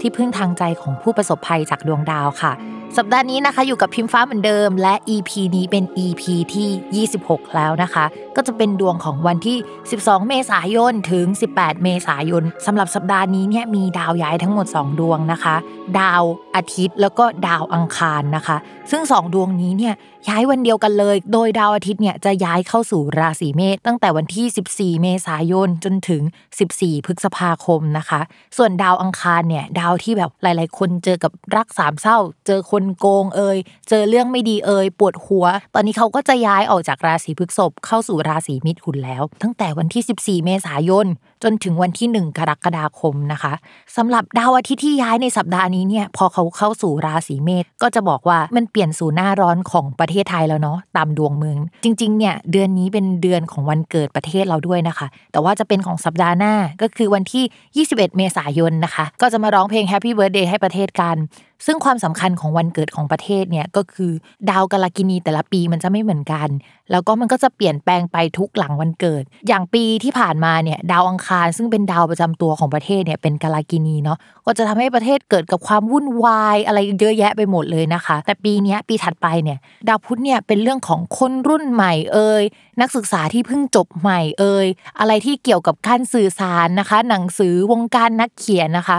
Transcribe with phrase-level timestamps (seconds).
[0.00, 2.52] ที่พึ่งทางใจของผู้ประสบภัยจากดวงดาวค่ะ
[2.98, 6.22] สัปดาห์นี้นะคะอยู่กับพิมฟ้าเหมือนเดิม และ EP นี้เป็น EP
[6.54, 8.04] ที่ 26 แล้วนะคะ
[8.36, 9.58] ก็จะเป็นดวงของวันที่
[9.92, 15.56] 12 เมษายนถึง 18 เมษายนสำหรับสัปดาห์นี้เนี่ยมีดาวย้ายทั้งหมด 2 ดวงนะคะ
[16.00, 16.22] ดาว
[16.54, 18.56] อาทิตย์แล้วก็ดาวอังคารนะคะ
[18.90, 19.94] ซึ่ง 2 ดวงนี้เนี่ย
[20.28, 26.22] ย้ายวันเดียวกันเลย โดยดาวอาทิตย์เนี่ยจะย้ายเข้าสู่ราศีเมษตั้งแต่วันที่ 14 เมษายนจนถึง
[26.64, 28.20] 14 พฤษภาคมนะคะ
[28.56, 41.06] ส่วนดาวอังคารเนี่ยดาวที่แบบหลาย ๆ คนเจอกับรักสามเศร้า เจอคนโกงเอ่ยเจอเรื่องไม่ดีเอ่ยปวดหัว ตอนนี้เขาก็จะย้ายออกจากราศีพฤษภเข้าสู่ราศีมิถุนแล้ว ตั้งแต่วันที่ 14 เมษายน
[41.42, 43.52] จนถึงวันที่ 1 กรกฎาคมนะคะ
[43.96, 61.16] สำหรับดาวอาทิตย์ที่ย้ายในสัปดาห์นี้เนี่ยพอเขาเข้าสู่ราศีเมษก็จะบอกว่ามันเปลี่ยนสู่หน้าร้อนของประเทศไทยแล้วเนาะตามดวงเมือง จริงๆเนี่ยเดือนนี้เป็นเดือนของวันเกิดประเทศเราด้วยนะคะ แต่ว่าจะเป็นของสัปดาห์หน้าก็คือวันที่ 21 เมษายนนะคะ ก็จะมาร้องเพลง Happy Birthday ให้ประเทศกัน
[61.66, 64.12] ซึ่งความสำคัญของวันเกิดของประเทศเนี่ยก็คือ
[64.50, 66.48] ดาวกาลกินีแต่ละปีมันจะไม่เหมือนกัน
[66.90, 82.42] แล้วก็มันก็จะเปลี่ยนแปลงไปทุกหลังวันเกิด อย่างปีที่ผ่านมาเนี่ยดาวอังคาร ซึ่งเป็นดาวประจำตัวของประเทศเนี่ยเป็นกาลกินีเนาะก็จะทำให้ประเทศเกิดกับความวุ่นวายอะไรเยอะแยะไปหมดเลยนะคะ แต่ปีนี้ปีถัดไปเนี่ยดาวพุธเนี่ยเป็นเรื่องของคนรุ่นใหม่เอ่ย
[82.80, 84.66] นักศึกษาที่เพิ่งจบใหม่เอ่ย
[84.98, 88.98] อะไรที่เกี่ยวกับการสื่อสารนะคะ หนังสือวงการนักเขียนนะคะ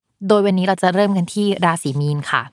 [0.27, 2.43] โดยวันนี้เราจะเริ่มกันที่ราศีมีนค่ะ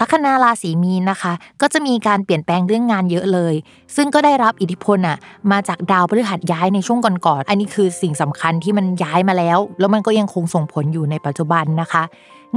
[0.00, 3.54] ลัคนาราศีมีนนะคะ ก็จะมีการเปลี่ยนแปลงเรื่องงานเยอะเลย
[3.96, 5.16] ซึ่งก็ได้รับอิทธิพลอะ
[5.50, 12.02] มาจากดาวพฤหัสย้ายในช่วงก่อนๆอันนี้คือสิ่งสำคัญที่มันย้ายมาแล้ว แล้วมันก็ยังคงส่งผลอยู่ในปัจจุบันนะคะ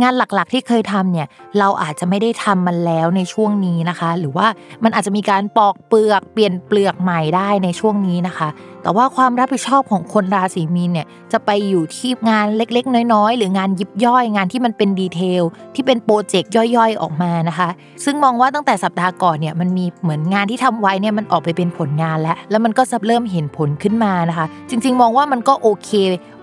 [0.01, 1.28] งานหลักๆที่เคยทำเนี่ย
[1.59, 4.47] เราอาจจะไม่ได้ทำมันแล้วในช่วงนี้นะคะ หรือว่า
[4.84, 8.47] มันอาจจะมีการปอกเปลือกเปลี่ยนเปลือกใหม่ได้ในช่วงนี้นะคะ
[8.83, 15.44] แต่ว่าความรับผิดชอบของคนราศีมีนเนี่ยจะไปอยู่ที่งานเล็กๆ น้อยๆ หรืองานยิบย่อยงานที่มันเป็นดีเทล
[15.75, 17.69] ที่เป็นโปรเจกต์ย่อยๆ ออกมานะคะ
[18.03, 25.89] ซึ่งมองว่าตั้งแต่สัปดาห์ก่อนเนี่ยมันมีเหมือนงานที่ทำไว้เนี่ยมันออกไปเป็นผลงานแล้ว แล้วมันก็จะเริ่มเห็นผลขึ้นมานะคะ จริง ๆ มองว่ามันก็โอเค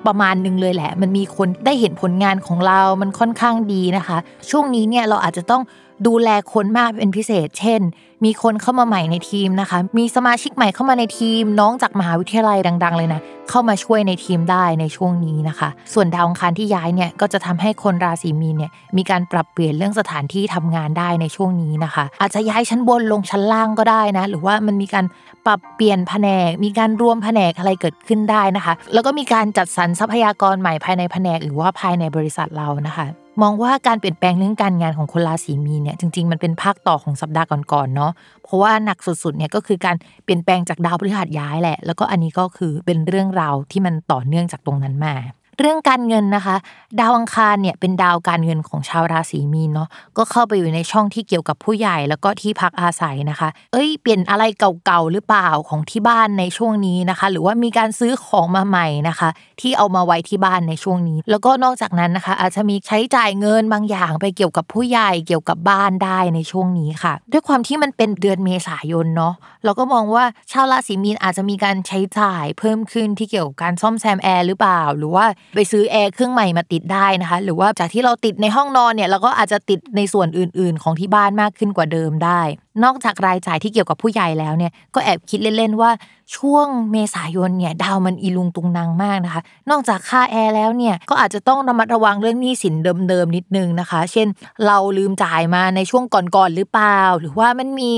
[0.07, 4.17] ประมาณหนึ่งเลยแหละ มันมีคนได้เห็นผลงานของเรา มันค่อนข้างดีนะคะ
[4.51, 5.63] ช่วงนี้เนี่ยเราอาจจะต้อง
[6.07, 7.81] ดูแลคนมากเป็นพิเศษ เช่น
[8.25, 25.05] มีคนเข้ามาใหม่ในทีมนะคะ มีสมาชิกใหม่เข้ามาในทีม น้องจากมหาวิทยาลัยดัง ๆ เลยนะ เข้ามาช่วยในทีมได้ในช่วงนี้นะคะ ส่วนดาวอังคารที่ย้ายเนี่ยก็จะทำให้คนราศีมีนเนี่ยมีการปรับเปลี่ยนเรื่องสถานที่ทำงานได้ในช่วงนี้นะคะ อาจจะย้ายชั้นบนลงชั้นล่างก็ได้นะ หรือว่ามันมีการ
[25.47, 33.07] ปรับเปลี่ยนแผนก มีการรวมแผนกอะไรเกิดขึ้นได้นะคะ แล้วก็มีการจัดสรรทรัพยากรใหม่ภายในแผนก หรือว่าภายในบริษัทเรานะคะ
[33.43, 38.13] มองว่าการเปลี่ยนแปลงเรื่องการงานของคนราศีมีเนี่ยจริงๆมันเป็นภาคต่อของสัปดาห์ก่อนๆเนาะ
[38.45, 45.15] เพราะว่าหนักสุดๆเนี่ยก็คือการเปลี่ยนแปลงจากดาวพฤหัสย้ายแหละ แล้วก็อันนี้ก็คือเป็นเรื่องราวที่มันต่อเนื่องจากตรงนั้นมา
[45.61, 46.57] เรื่องการเงินนะคะ
[47.01, 54.45] ดาวอังคารเนี่ยเป็นดาวการเงินของชาวราศีมีนเนาะก็เข้าไปอยู่ในช่องที่เกี่ยวกับผู้ใหญ่แล้วก็ที่พักอาศัยนะคะ เอ้ยเปลี่ยนอะไร
[54.85, 59.29] เก่าๆหรือเปล่าของที่บ้านในช่วงนี้นะคะ หรือว่ามีการซื้อของมาใหม่นะคะ
[59.61, 69.35] ที่เอามาไว้ที่บ้านในช่วงนี้ แล้วก็นอกจากนั้นนะคะ อาจจะมีใช้จ่ายเงินบางอย่างไปเกี่ยวกับผู้ใหญ่เกี่ยวกับบ้านได้ในช่วงนี้ค่ะ ด้วยความที่มันเป็นเดือนเมษายนเนาะ
[69.65, 82.41] เราก็มองว่าชาวราศีมีนอาจจะมีการใช้จ่ายเพิ่มขึ้นที่เกี่ยวกับการซ่อมแซมแอร์หรือเปล่า หรือว่าไปซื้อแอร์เครื่องใหม่มาติดได้นะคะ หรือว่าจากที่เราติดในห้องนอนเนี่ยเราก็อาจจะติดในส่วนอื่น ๆ ของที่บ้านมากขึ้นกว่าเดิมได้
[82.85, 85.91] นอกจากรายจ่ายที่เกี่ยวกับผู้ใหญ่แล้วเนี่ยก็แอบคิดเล่น ๆ ว่า
[86.37, 92.75] ช่วงเมษายนเนี่ยดาวมันอีลุงตุงนางมากนะคะ นอกจากค่าแอร์แล้วเนี่ยก็อาจจะต้องระมัดระวังเรื่องหนี้สิน
[93.09, 94.29] เดิม ๆ นิดนึงนะคะ เช่น
[94.67, 97.93] เราลืมจ่ายมาในช่วงก่อน ๆ หรือเปล่า หรือว่ามันมี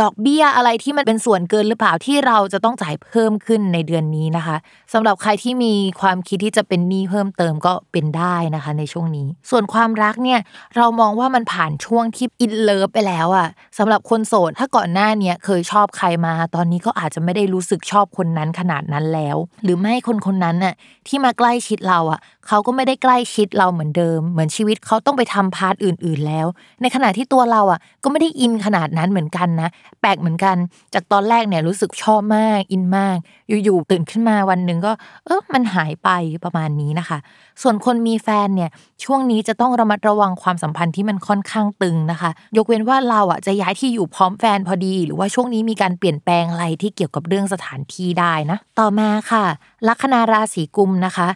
[0.00, 4.56] ดอกเบี้ยอะไรที่มันเป็นส่วนเกินหรือเปล่าที่เราจะต้องจ่ายเพิ่มขึ้นในเดือนนี้นะคะ
[4.92, 10.40] สำหรับใครที่มีความคิดที่จะเป็นหนี้เพิ่มเติมก็เป็นได้นะคะ ในช่วงนี้ ส่วนความรักเนี่ย
[10.76, 13.48] เรามองว่ามันผ่านช่วงที่อินเลิฟไปแล้วอะ
[13.78, 20.74] สำหรับคนโสดถ้าก่อนหน้าเนี่ยเคยชอบใครมา ตอนนี้ก็อาจจะไม่ได้รู้สึกชอบคนนั้นขนาดนั้นแล้ว หรือไม่คนคนนั้นน่ะ
[21.06, 26.46] ที่มาใกล้ชิดเราอะเขาก็ไม่ได้ใกล้ชิดเราเหมือนเดิม เหมือนชีวิตเขาต้องไปทำพาร์ทอื่น ๆแล้ว
[26.82, 29.68] ในขณะที่ตัวเราอะก็ไม่ได้อินขนาดนั้นเหมือนกันนะ
[30.00, 30.56] แปลกเหมือนกัน
[30.94, 33.16] จากตอนแรกเนี่ยรู้สึกชอบมากอินมาก
[33.64, 34.92] อยู่ๆตื่นขึ้นมาวันหนึ่งก็
[35.26, 36.08] เออมันหายไป
[36.44, 37.18] ประมาณนี้นะคะ
[37.62, 38.70] ส่วนคนมีแฟนเนี่ย
[39.04, 49.44] ช่วงนี้จะต้องระมัดระวังความสัมพันธ์ที่มันค่อนข้างตึงนะคะ ยกเว้นว่าเราอะจะย้ายที่อยู่พร้อมแฟนพอดี หรือว่าช่วงนี้มีการเปลี่ยนแปลงอะไรที่เกี่ยวกับเรื่องสถานที่ได้นะ ต่อมาค่ะ
[49.88, 51.28] ลัคนาราศีกุมนะคะ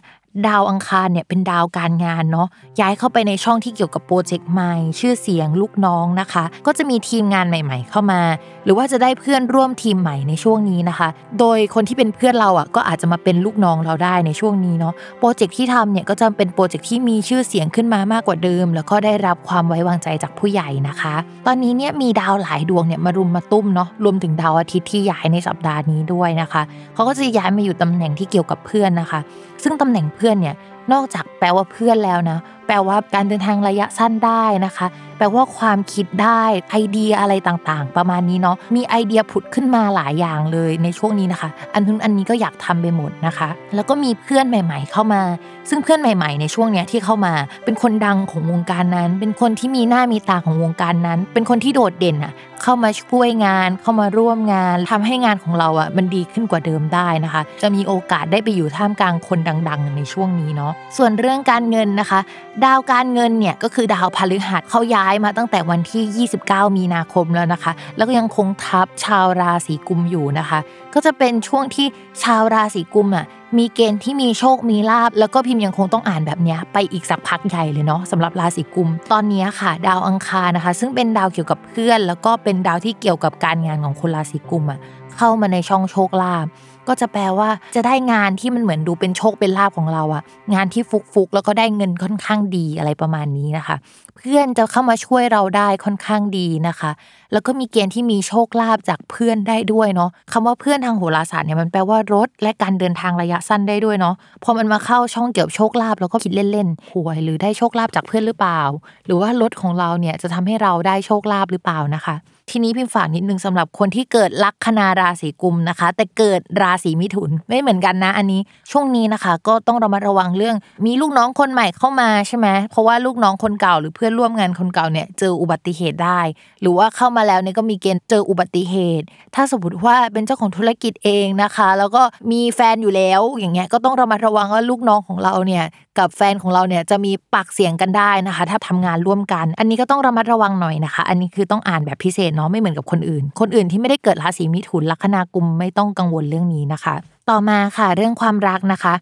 [0.47, 2.47] ดาวอังคารเนี่ยเป็นดาวการงานเนาะ
[2.79, 8.21] ย้ายเข้าไปในช่องที่เกี่ยวกับโปรเจกต์ใหม่ ชื่อเสียงลูกน้องนะคะ ก็จะมีทีมงานใหม่ ๆ เข้ามา
[8.65, 11.07] หรือว่าจะได้เพื่อนร่วมทีมใหม่ในช่วงนี้นะคะ
[11.39, 21.15] โดยคนที่เป็นเพื่อนเราอะก็อาจจะมาเป็นลูกน้องเราได้ในช่วงนี้เนาะโปรเจกต์ที่ทำเนี่ยก็จะเป็นโปรเจกต์ที่มีชื่อเสียงขึ้นมามากกว่าเดิม แล้วก็ได้รับความไว้วางใจจากผู้ใหญ่นะคะ
[21.47, 26.61] ตอนนี้เนี่ยมีดาวหลายดวงเนี่ยมารุมมาตุ้มเนาะรวมถึงดาวอาทิตย์ที่ย้ายในสัปดาห์นี้ด้วยนะคะ
[26.93, 29.19] เขาก็จะย้ายมาอยู่ตำแหน่งที่เกี่ยวกับเพื่อนนะคะ
[29.63, 30.55] ซึ่งตำแหน่งเพื่อนพื่อนเนี่ย
[30.91, 34.87] นอกจากแปลว่าเพื่อนแล้วนะ แปลว่าการเดินทางระยะสั้นได้นะคะ
[35.17, 36.41] แปลว่าความคิดได้
[36.71, 45.21] ไอเดียอะไรต่างๆ ประมาณนี้เนาะมีไอเดียผุดขึ้นมาหลายอย่างเลยในช่วงนี้นะคะ อันนู้นอันนี้ก็อยากทำไปหมดนะคะ แล้วก็มีเพื่อนใหม่ ๆ เข้ามา
[45.69, 47.33] ซึ่งเพื่อนใหม่ ๆ ในช่วงเนี้ยที่เข้ามา
[47.65, 52.33] เป็นคนดังของวงการนั้น เป็นคนที่มีหน้ามีตาของวงการนั้น เป็นคนที่โดดเด่นอะ
[52.63, 59.39] เข้ามาช่วยงาน เข้ามาร่วมงานทำให้งานของเราอะมันดีขึ้นกว่าเดิมได้นะคะ จะมีโอกาสได้ไปอยู่ท่ามกลางคน
[59.69, 62.19] ดัง ๆ ในช่วงนี้เนาะส่วนเรื่องการเงินนะคะ
[62.65, 70.59] ดาวการเงินเนี่ยก็คือดาวพฤหัสเขาย้ายมาตั้งแต่วันที่ 29 มีนาคมแล้วนะคะ แล้วก็ยังคงทับชาวราศีกุมอยู่นะคะ
[70.93, 71.87] ก็จะเป็นช่วงที่
[72.23, 73.25] ชาวราศีกุมอะ
[73.57, 84.79] มีเกณฑ์ที่มีโชคมีลาบแล้วก็พิมพ์ยังคงต้องอ่านแบบนี้ไปอีกสักพักใหญ่เลยเนาะสำหรับราศีกุม ตอนนี้ค่ะ ดาวอังคารนะคะ ซึ่งเป็นดาวเกี่ยวกับเพื่อน แล้วก็เป็นดาวที่เกี่ยวกับการงานของคนราศีกุมอะ
[85.17, 86.45] เข้ามาในช่องโชคลาภ
[86.87, 90.23] ก็จะแปลว่าจะได้งานที่มันเหมือนดูเป็นโชคเป็นลาภของเราอะ
[90.53, 90.83] งานที่
[91.13, 93.75] ฟุกๆ แล้วก็ได้เงินค่อนข้างดีอะไรประมาณนี้นะคะ
[94.17, 96.91] เพื่อนจะเข้ามาช่วยเราได้ค่อนข้างดีนะคะ
[97.33, 108.61] แล้วก็มีเกณฑ์ที่มีโชคลาภจากเพื่อนได้ด้วยเนาะคำว่าเพื่อนทางโหราศาสตร์เนี่ยมันแปลว่ารถและการเดินทางระยะสั้นได้ด้วยเนาะพอมันมาเข้าช่องเกี่ยวโชคลาภเราก็คิดเล่นๆหวยหรือได้โชคลาภจากเพื่อนหรือเปล่า
[109.05, 112.15] หรือว่ารถของเราเนี่ยจะทำให้เราได้โชคลาภหรือเปล่านะคะ
[112.51, 120.55] ทีนี้พิมฝากนิดนึงสำหรับคนที่เกิดลัคนาราศีกุมนะคะ แต่เกิดราศีมิถุนไม่เหมือนกันนะ อันนี้ช่วงนี้นะคะ ก็ต้องระมัดระวังเรื่อง
[120.85, 126.19] มีลูกน้องคนใหม่เข้ามาใช่ไหมเพราะว่าลูกน้องคนเก่าหรือเพื่อนร่วมงานคนเก่าเนี่ยเจออุบัติเหตุได้
[126.61, 129.05] หรือว่าเข้ามาแล้วเนี่ยก็มีเกณฑ์เจออุบัติเหตุ
[129.35, 135.65] ถ้าสมมติว่าเป็นเจ้าของธุรกิจเองนะคะ แล้วก็มีแฟนอยู่แล้วอย่างเงี้ยก็ต้องระมัดระวังว่าลูกน้องของเราเนี่ย
[135.99, 146.95] กับแฟนของเราเนี่ยจะมีปากเสียงกันได้นะคะ ถ้าทำงานร่วมกัน อันนี้ก็ต้องระมัดระวังหน่อยนะคะ อันนี้คือต้องอ่านแบบพิเศษเนาะไม่เหมือนกับคนอื่น คนอื่นที่ไม่ได้เกิดราศีมิถุนลัคนากุมไม่ต้องกังวลเรื่องนี้นะคะ
[147.29, 148.93] ต่อมาค่ะเรื่องความรักนะคะ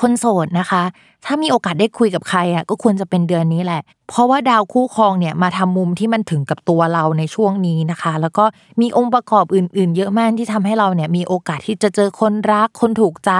[0.00, 0.82] คนโสดนะคะ
[1.26, 8.44] ถ้ามีโอกาสได้คุยกับใครอะก็ควรจะเป็นเดือนนี้แหละ เพราะว่าดาวคู่ครองเนี่ยมาทำมุมที่มันถึงกับตัวเราในช่วงนี้นะคะ แล้วก็
[8.80, 13.32] มีองค์ประกอบอื่น ๆ เยอะมากที่ทำให้เราเนี่ยมีโอกาสที่จะเจอคนรักคนถูกใจ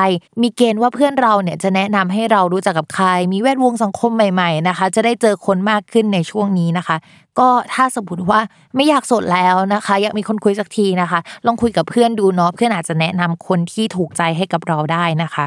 [0.42, 6.96] มีเกณฑ์ว่าเพื่อนเราเนี่ยจะแนะนำให้เรารู้จักกับใคร มีแวดวงสังคมใหม่ ๆ นะคะ จะได้เจอคนมากขึ้นในช่วงนี้นะคะ
[7.38, 8.40] ก็ถ้าสมมติว่า
[8.76, 15.46] ไม่อยากโสดแล้วนะคะ อยากมีคนคุยสักทีนะคะ ลองคุยกับเพื่อนดูเนาะเพื่อนอาจจะแนะนำคนที่ถูกใจให้กับเราได้นะคะ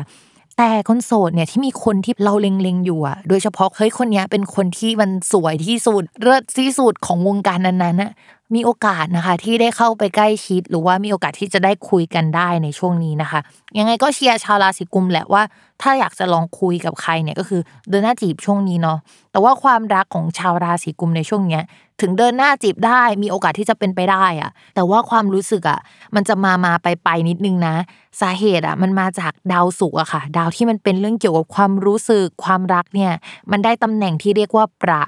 [0.58, 8.12] แต่คนโสดเนี่ยที่มีคนที่เราเล็งๆอยู่อะโดยเฉพาะเฮ้ยคนนี้เป็นคนที่มันสวยที่สุดเลิศที่สุดของวงการนั้นๆอะ
[8.56, 13.40] มีโอกาสนะคะ ที่ได้เข้าไปใกล้ชิด หรือว่ามีโอกาสที่จะได้คุยกันได้ในช่วงนี้นะคะ
[13.78, 15.44] ยังไงก็เชียร์ชาวราศีกุมแหละว่า
[15.82, 18.98] ถ้าอยากจะลองคุยกับใครเนี่ยก็คือเดินหน้าจีบช่วงนี้เนาะ
[19.32, 21.64] แต่ว่าความรักของชาวราศีกุมในช่วงเนี้ย
[22.02, 25.80] ถึงเดินหน้าจีบได้มีโอกาสที่จะเป็นไปได้อะแต่ว่าความรู้สึกอะ
[26.16, 27.76] มันจะมามาไปไปนิดนึงนะ
[28.22, 33.12] สาเหตุอะมันมาจากดาวศุกร์อะค่ะ ดาวที่มันเป็นเรื่องเกี่ยวกับความรู้สึกความรักเนี่ย
[33.52, 35.04] มันได้ตำแหน่งที่เรียกว่าประ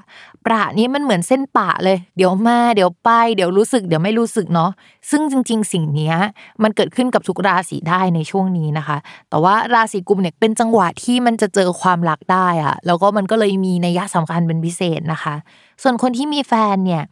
[0.46, 4.70] ประนี้มันเหมือนเส้นปะเลย เดี๋ยวมาเดี๋ยวไป เดี๋ยวรู้สึกเดี๋ยวไม่รู้สึกเนาะ
[5.10, 6.14] ซึ่งจริง ๆ สิ่งนี้
[6.62, 8.96] มันเกิดขึ้นกับทุกราศีได้ในช่วงนี้นะคะ
[9.28, 15.34] แต่ว่าราศีกุมเนี่ยเป็นจังหวะที่มันจะเจอความรักได้อะแล้วก็มันก็เลยมีนัยสำคัญเป็นพิเศษนะคะ
[15.82, 17.02] ส่วนคนที่มีแฟนเนี่ย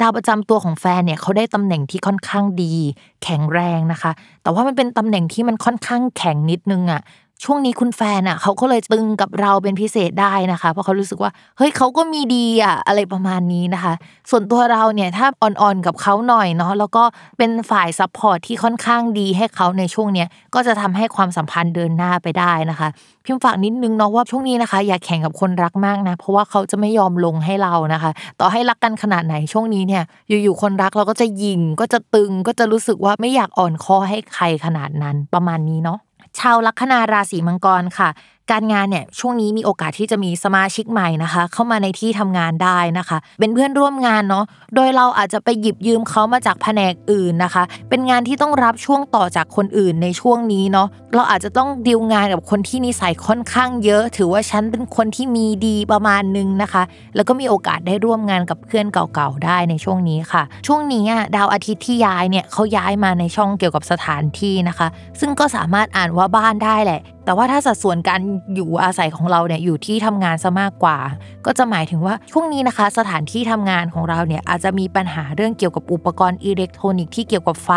[0.00, 2.74] ดาวประจำตัวของแฟนเนี่ยเขาได้ตำแหน่งที่ค่อนข้างดี
[3.22, 7.00] แข็งแรงนะคะ แต่ว่ามันเป็นตำแหน่งที่มันค่อนข้างแข็งนิดนึงอะ
[7.44, 13.94] ช่วงนี้คุณแฟนอะเขาก็เลยตึงกับเราเป็นพิเศษได้นะคะ เพราะเขารู้สึกว่าเฮ้ยเขาก็มีดีอะอะไรประมาณนี้นะคะ
[14.30, 17.04] ส่วนตัวเราเนี่ยถ้าอ่อนๆกับเขาหน่อยเนาะแล้วก็
[17.38, 22.88] เป็นฝ่าย support ที่ค่อนข้างดีให้เขาในช่วงเนี้ยก็จะทำให้ความสัมพันธ์เดินหน้าไปได้นะคะ
[23.24, 36.00] พิมพ์ฝากนิดนึงเนาะว่าช่วงนี้นะคะ อย่าแข่งกับคนรักมากนะเพราะว่าเขาจะไม่ยอมลงให้เรานะคะ ต่อให้รักกันขนาดไหนช่วงนี้เนี่ย อยู่ๆคนรักเราก็จะยิงก็จะตึงก็จะรู้สึกว่าไม่อยากอ่อนคอให้ใครขนาดนั้นประมาณนี้เนาะ
[36.38, 38.08] ชาวลัคนาราศีมังกรค่ะ
[38.52, 56.82] การงานเนี่ยช่วงนี้มีโอกาสที่จะมีสมาชิกใหม่นะคะ เข้ามาในที่ทำงานได้นะคะ เป็นเพื่อนร่วมงานเนาะโดยเราอาจจะไปหยิบยืมเขามาจากแผนกอื่นนะคะ เป็นงานที่ต้องรับช่วงต่อจากคนอื่นในช่วงนี้เนาะเราอาจจะต้องดีลงานกับคนที่นิสัยค่อนข้างเยอะ ถือว่าฉันเป็นคนที่มีดีประมาณนึงนะคะ
[57.14, 61.04] แล้วก็มีโอกาสได้ร่วมงานกับเพื่อนเก่าๆได้ในช่วงนี้ค่ะ ช่วงนี้
[61.36, 64.88] ดาวอาทิตย์ที่ย้ายเนี่ยเขาย้ายมาในช่องเกี่ยวกับสถานที่นะคะ
[65.20, 68.20] ซึ่งก็สามารถอ่านว่าบ้านได้แหละแต่ว่าถ้าสัดส่วนการ
[68.54, 70.98] อยู่อาศัยของเราเนี่ยอยู่ที่ทำงานซะมากกว่า
[71.46, 77.70] ก็จะหมายถึงว่าช่วงนี้นะคะ สถานที่ทำงานของเราเนี่ยอาจจะมีปัญหาเรื่องเกี่ยวกับอุปกรณ์อิเล็กทรอนิกส์ที่เกี่ยวกับไฟ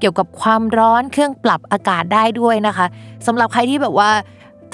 [0.00, 2.86] เกี่ยวกับความร้อนเครื่องปรับอากาศได้ด้วยนะคะ
[3.26, 4.10] สำหรับใครที่แบบว่า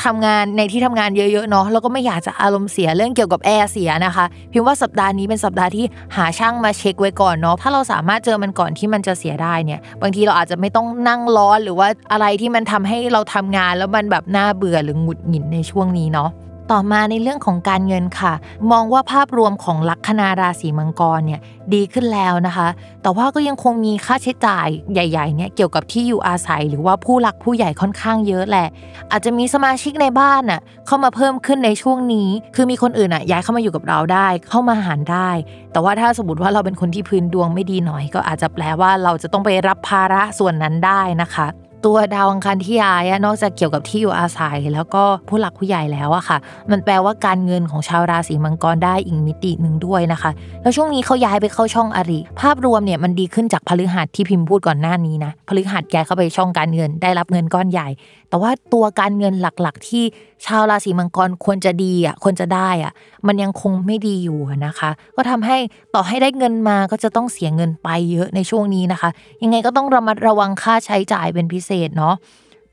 [0.04, 5.84] ทำงานในที่ทำงานเยอะๆเนาะแล้วก็ไม่อยากจะอารมณ์เสียเรื่องเกี่ยวกับแอร์เสียนะคะ พิมพ์ว่าสัปดาห์นี้เป็นสัปดาห์ที่
[6.16, 16.30] หาช่างมาเช็คไว้ก่อนเนาะถ้าเราสามารถเจอมันก่อนที่มันจะเสียได้เนี่ย บางทีเราอาจจะไม่ต้องนั่งร้อนหรือว่าอะไรที่มันทำให้เราทำงานแล้วมันแบบน่าเบื่อหรือหงุดหงิดในช่วงนี้เนาะ
[16.72, 18.32] ต่อมาในเรื่องของการเงินค่ะ
[18.70, 21.40] มองว่าภาพรวมของลัคนาราศีมังกรเนี่ย
[21.74, 22.68] ดีขึ้นแล้วนะคะ
[23.02, 28.68] แต่ว่าก็ยังคงมีค่าใช้จ่ายใหญ่ๆเนี่ยเกี่ยวกับที่อยู่อาศัย หรือว่าผู้หลักผู้ใหญ่ค่อนข้างเยอะแหละ
[29.10, 35.30] อาจจะมีสมาชิกในบ้านอะเข้ามาเพิ่มขึ้นในช่วงนี้ คือมีคนอื่นอะย้ายเข้ามาอยู่กับเราได้ เข้ามาหารได้
[35.72, 41.48] แต่ว่าถ้าสมมติว่าเราเป็นคนที่พื้นดวงไม่ดีหน่อย ก็อาจจะแปลว่าเราจะต้องไปรับภาระส่วนนั้นได้นะคะ
[41.84, 46.38] ตัวดาวอังคารที่ย้ายนอกจากเกี่ยวกับที่อยู่อาศัย แล้วก็ผู้หลักผู้ใหญ่แล้วอะค่ะ
[46.70, 50.30] มันแปลว่าการเงินของชาวราศีมังกรได้อีกมิติหนึ่งด้วยนะคะ
[50.62, 57.88] แล้วช่วงนี้เขาย้ายไปเข้าช่องอริ ภาพรวมเนี่ยมันดีขึ้นจากพฤหัสที่พิมพ์พูดก่อนหน้านี้นะพฤหัสย้ายเข้าไปช่องการเงินได้รับเงินก้อนใหญ่
[58.28, 60.04] แต่ว่าตัวการเงินหลักๆที่
[60.44, 62.92] ชาวราศีมังกรควรจะดีอะควรจะได้อะ
[63.26, 65.56] มันยังคงไม่ดีอยู่นะคะ ก็ทำให้
[65.94, 69.10] ต่อให้ได้เงินมาก็จะต้องเสียเงินไปเยอะในช่วงนี้นะคะ
[69.42, 72.14] ยังไงก็ต้องระมัดระวังค่าใช้จ่ายเป็นพิเศษเนาะ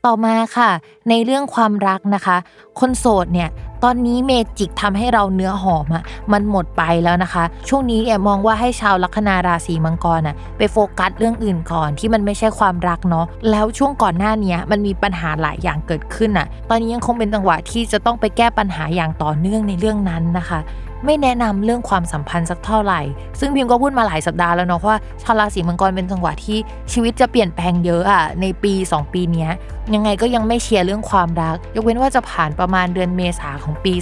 [0.06, 0.70] ต่อมาค่ะ
[1.08, 2.36] ในเรื่องความรักนะคะ
[2.80, 3.48] คนโสดเนี่ย
[3.84, 20.60] ตอนนี้เมจิกทำให้เราเนื้อหอมอะมันหมดไปแล้วนะคะ ช่วงนี้เนี่ยมองว่าให้ชาวลัคนาราศีมังกรอะไปโฟกัสเรื่องอื่นก่อนที่มันไม่ใช่ความรักเนาะแล้วช่วงก่อนหน้านี้มันมีปัญหาหลายอย่างเกิดขึ้นอะตอนนี้ยังคงเป็นจังหวะที่จะต้องไปแก้ปัญหาอย่างต่อเนื่องในเรื่องนั้นนะคะ
[21.06, 23.00] ไม่แนะนำเรื่องความสัมพันธ์สักเท่าไหร่
[23.40, 26.58] ซึ่งพิมก็พูดมาหลายสัปดาห์แล้วเนาะว่าชาวราศีมังกรเป็นจังหวะที่
[26.92, 29.48] ชีวิตจะเปลี่ยนแปลงเยอะอะในปี 2 ปีนี้
[29.94, 33.94] ยังไงก็ยังไม่เชียร์เรื่องความรัก ยกเว้นว่าจะผ่านประมาณเดือนเมษาของปี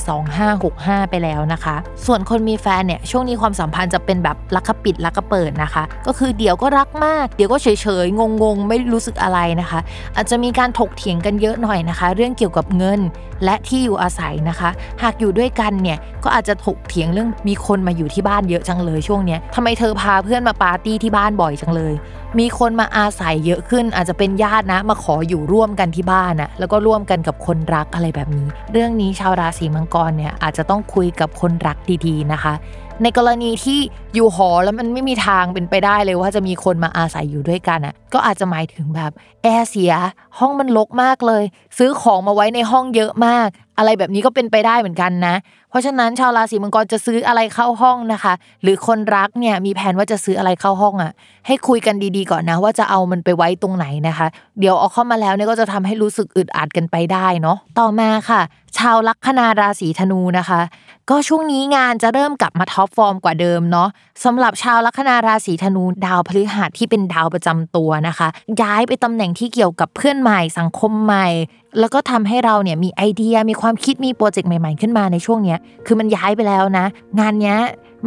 [0.50, 7.66] 2565 ไปแล้วนะคะ ส่วนคนมีแฟนเนี่ยช่วงนี้ความสัมพันธ์จะเป็นแบบรักปิดรักเปิดนะคะ ก็คือเดี๋ยวก็รักมาก เดี๋ยวก็เฉ
[8.04, 9.80] ยๆงงๆ ไม่รู้สึกอะไรนะคะ
[10.16, 13.00] อาจจะมีการถกเถียงกันเยอะหน่อยนะคะ เรื่องเกี่ยวกับเงิน
[13.44, 14.70] และที่อยู่อาศัยนะคะ
[15.02, 21.94] หากอยู่ด้วยกันเนี่ยก็อาจจะถกเถียงเรื่องมีคนมาอยู่ที่บ้านเยอะจังเลยช่วงเนี้ยทำไมเธอพาเพื่อนมาปาร์ตี้ที่บ้านบ่อยจังเลย
[22.38, 32.54] มีคนมาอาศัยเยอะขึ้น อาจจะเป็นญาตินะ มาขออยู่ร่วมกันที่บ้านนะแล้วก็ร่วมกันกับคนรักอะไรแบบนี้ เรื่องนี้ชาวราศีมังกรเนี่ยอาจจะต้องคุยกับคนรักดีๆนะคะ
[33.02, 33.78] ในกรณีที่
[34.14, 39.92] อยู่หอแล้วมันไม่มีทางเป็นไปได้เลยว่าจะมีคนมาอาศัยอยู่ด้วยกันอะก็อาจจะหมายถึงแบบแอร์เสีย
[40.38, 41.44] ห้องมันรกมากเลย
[41.78, 45.34] ซื้อของมาไว้ในห้องเยอะมาก อะไรแบบนี้ก็เป็นไปได้เหมือนกันนะ
[45.72, 51.12] เพราะฉะนั้นชาวราศีมังกรจะซื้ออะไรเข้าห้องนะคะ หรือคนรักเนี่ยมีแผนว่าจะซื้ออะไรเข้าห้องอะ
[51.46, 54.26] ให้คุยกันดีๆก่อนนะ ว่าจะเอามันไปไว้ตรงไหนนะคะ
[54.58, 58.40] เดี๋ยวเอาเข้ามาแล้วเนี่ยก็จะทำให้รู้สึกอึดอัดกันไปได้เนาะต่อมาค่ะ
[58.78, 60.60] ชาวลัคนาราศีธนูนะคะ
[61.10, 63.88] ก็ช่วงนี้งานจะเริ่มกลับมา top form กว่าเดิมเนาะ
[64.24, 68.28] สำหรับชาวลัคนาราศีธนูดาวพฤหัสที่เป็นดาวประจำตัวนะคะ
[68.62, 71.26] ย้ายไปตำแหน่งที่เกี่ยวกับเพื่อนใหม่สังคมใหม่
[71.78, 76.86] แล้วก็ทำให้เราเนี่ยมีไอเดียมีความคิดมีโปรเจกต์ใหม่ ๆขึ้นมาในช่วงเนี้ยคือมันย้ายไปแล้วนะ
[77.20, 77.58] งานเนี้ย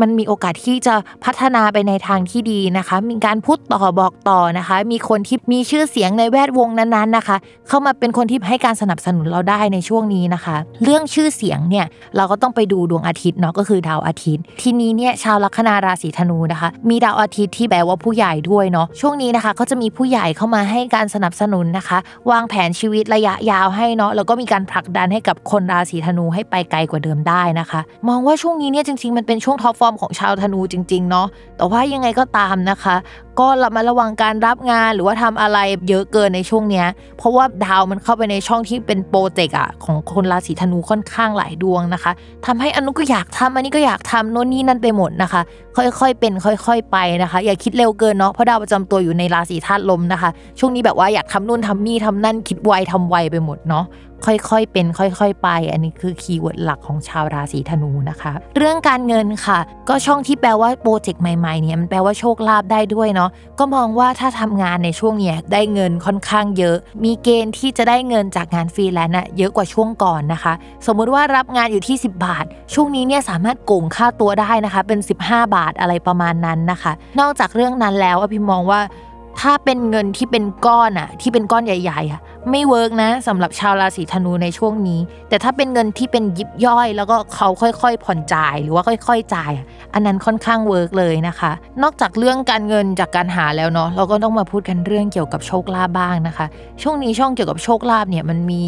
[0.01, 7.37] มันมีโอกาสที่จะพัฒนาไปในทางที่ดีนะคะ มีการพูดต่อบอกต่อนะคะ มีคนที่มีชื่อเสียงในแวดวงนั้นๆนะคะ
[7.67, 11.85] เข้ามาเป็นคนที่ให้การสนับสนุนเราได้ในช่วงนี้นะคะ เรื่องชื่อเสียงเนี่ย
[12.15, 21.97] เราก็ต้องไปดูดวงอาทิตย์เนาะก็คือดาวอาทิตย์ ทีนี้เนี่ยชาวลัคนาราศีธนูนะคะ มีดาวอาทิตย์ที่แปลว่าผู้ใหญ่ด้วยเนาะช่วงนี้นะคะก็จะมีผู้ใหญ่เข้ามาให้การสนับสนุนนะคะ
[22.31, 31.27] วางแผนชีวิตระยะยาวให้เนาะแล้วก็มีการผลักดันให้กับคนราศีธนูให้ไปไกลกว่าเดิมได้นะคะ มองว่าช่วงนี้เนี่ยจริงๆมันเป็นช่วง top form ของชาวธนูจริง ๆ เนาะ
[31.57, 32.95] แต่ว่ายังไงก็ตามนะคะ
[33.39, 35.57] ก็ระมัดระวังการรับงานหรือว่าทำอะไร
[35.89, 36.87] เยอะเกินในช่วงเนี้ย
[37.17, 42.11] เพราะว่าดาวมันเข้าไปในช่องที่เป็น project อะของคนราศีธนูค่อนข้างหลายดวงนะคะ
[42.45, 45.41] ทำให้อันนู้นก็อยากทำอันนี้ก็อยากทำโน่นนี่นั่นไปหมดนะคะ
[45.77, 53.85] ค่อยๆเป็น ค่อย ๆ ไปนะคะ อย่าคิดเร็วเกินเนาะเพราะดาวประจำตัวอยู่ในราศีธาตุลมนะคะ ช่วงนี้แบบว่าอยากทำนู่นทำนี่ทำนั่นคิดไวทำไวไปหมดเนาะ
[54.25, 63.29] ค่อยๆ เป็น ค่อย ๆ ไป อันนี้คือ keyword หลักของชาวราศีธนูนะคะ เรื่องการเงินค่ะ ก็ช่องที่แปลว่า project ใหม่ๆเนี่ยมันแปลว่าโชคลาภได้ด้วยเนาะ
[63.59, 70.53] ก็มองว่าถ้าทำงานในช่วงเนี้ยได้เงินค่อนข้างเยอะ มีเกณฑ์ที่จะได้เงินจากงานฟรีแลนซ์อะเยอะกว่าช่วงก่อนนะคะ
[70.87, 78.81] สมมุติว่ารับงานอยู่ที่ 10 บาท ช่วงนี้เนี่ยสามารถโก่งค่าตัวได้นะคะ เป็น 15 บาทอะไรประมาณนั้นนะคะ นอกจากเรื่องนั้นแล้วอะพิมพ์มองว่า
[79.41, 82.21] ถ้าเป็นเงินที่เป็นก้อนอะที่เป็นก้อนใหญ่ๆอะ
[82.51, 84.99] ไม่ work นะสำหรับชาวราศีธนูในช่วงนี้
[85.29, 89.51] แต่ถ้าเป็นเงินที่เป็นยิบย่อย แล้วก็เขาค่อยๆ ผ่อนจ่ายหรือว่าค่อย ๆ จ่าย
[89.93, 91.51] อันนั้นค่อนข้าง work เลยนะคะ
[91.83, 96.45] นอกจากเรื่องการเงินจากการหาแล้วเนาะเราก็ต้องมาพูดกันเรื่องเกี่ยวกับโชคลาภบ้างนะคะ
[96.81, 98.61] ช่วงนี้ช่องเกี่ยวกับโชคลาภเนี่ยมันมี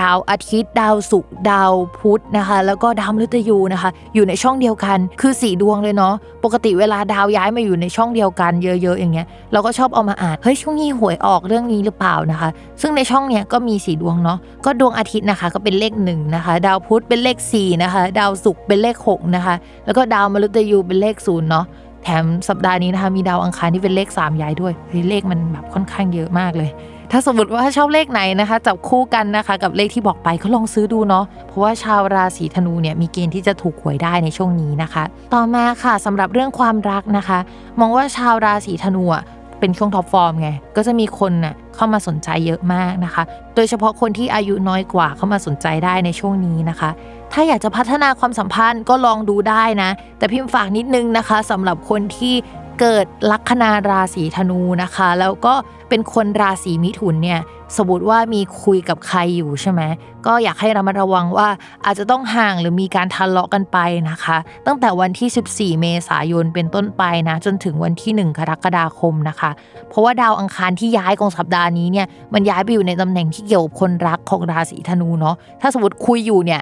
[0.00, 12.48] ดาวอาทิตย์ ดาวศุกร์ดาวพุธนะคะ แล้วก็ดาวมฤตยูนะคะ อยู่ในช่องเดียวกันคือสี่ดวงเลยเนาะปกติเวลาดาวย้ายมาอยู่ในช่องเดียวกันเยอะๆอย่างเงี้ยเราก็ชอบเอามาอ่านเฮ้ยช่วงนี้หวยออกเรื่องนี้หรือเปล่านะคะ
[12.80, 19.54] ซึ่งในช่องเนี้ยก็มีสีดวงเนาะก็ดวงอาทิตย์นะคะ ก็เป็นเลขหนึ่งนะคะ ดาวพุธเป็นเลขสี่นะคะ ดาวศุกร์เป็นเลขหกนะคะ
[19.86, 21.64] แล้วก็ดาวมฤตยูเป็นเลขศูนย์เนาะ
[22.02, 26.70] แถมสัปดาห์นี้นะคะมีดาวอังคารที่เป็นเลข3ย้ายด้วยเฮ้ยเลขมันแบบค่อนข้างเยอะมากเลย
[27.12, 37.38] ถ้าสมมติว่าชอบเลขไหนนะคะ จับคู่กันนะคะ กับเลขที่บอกไปก็ลองซื้อดูเนาะเพราะว่าชาวราศีธนูเนี่ยมีเกณฑ์ที่จะถูกหวยได้ในช่วงนี้นะคะ ต่อมาค่ะสำหรับเรื่องความรักนะคะ
[37.80, 39.22] มองว่าชาวราศีธนูอะ
[39.60, 43.22] เป็นช่วง top form ไง ก็จะมีคนน่ะเข้ามาสนใจเยอะมากนะคะ
[43.54, 46.90] โดยเฉพาะคนที่อายุน้อยกว่าเข้ามาสนใจได้ในช่วงนี้นะคะ
[47.32, 52.34] ถ้าอยากจะพัฒนาความสัมพันธ์ก็ลองดูได้นะ แต่พิมพ์ฝากนิดนึงนะคะสำหรับคนที่
[52.80, 55.54] เกิดลัคนาราศีธนูนะคะ แล้วก็
[55.88, 57.40] เป็นคนราศีมิถุนเนี่ย
[57.76, 59.82] สมมติว่ามีคุยกับใครอยู่ใช่ไหม
[60.26, 61.48] ก็อยากให้ระมัดระวังว่า
[61.84, 63.78] อาจจะต้องห่างหรือมีการทะเลาะกันไป
[64.10, 65.28] นะคะ ตั้งแต่วันที่
[65.76, 69.50] 14 เมษายนเป็นต้นไปนะ จนถึงวันที่ 1 กรกฎาคมนะคะ
[69.88, 76.60] เพราะว่าดาวอังคารที่ย้ายของสัปดาห์นี้เนี่ยมันย้ายไปอยู่ในตำแหน่งที่เกี่ยวกับคนรักของราศีธนูเนาะถ้าสมมติคุยอยู่เนี่ย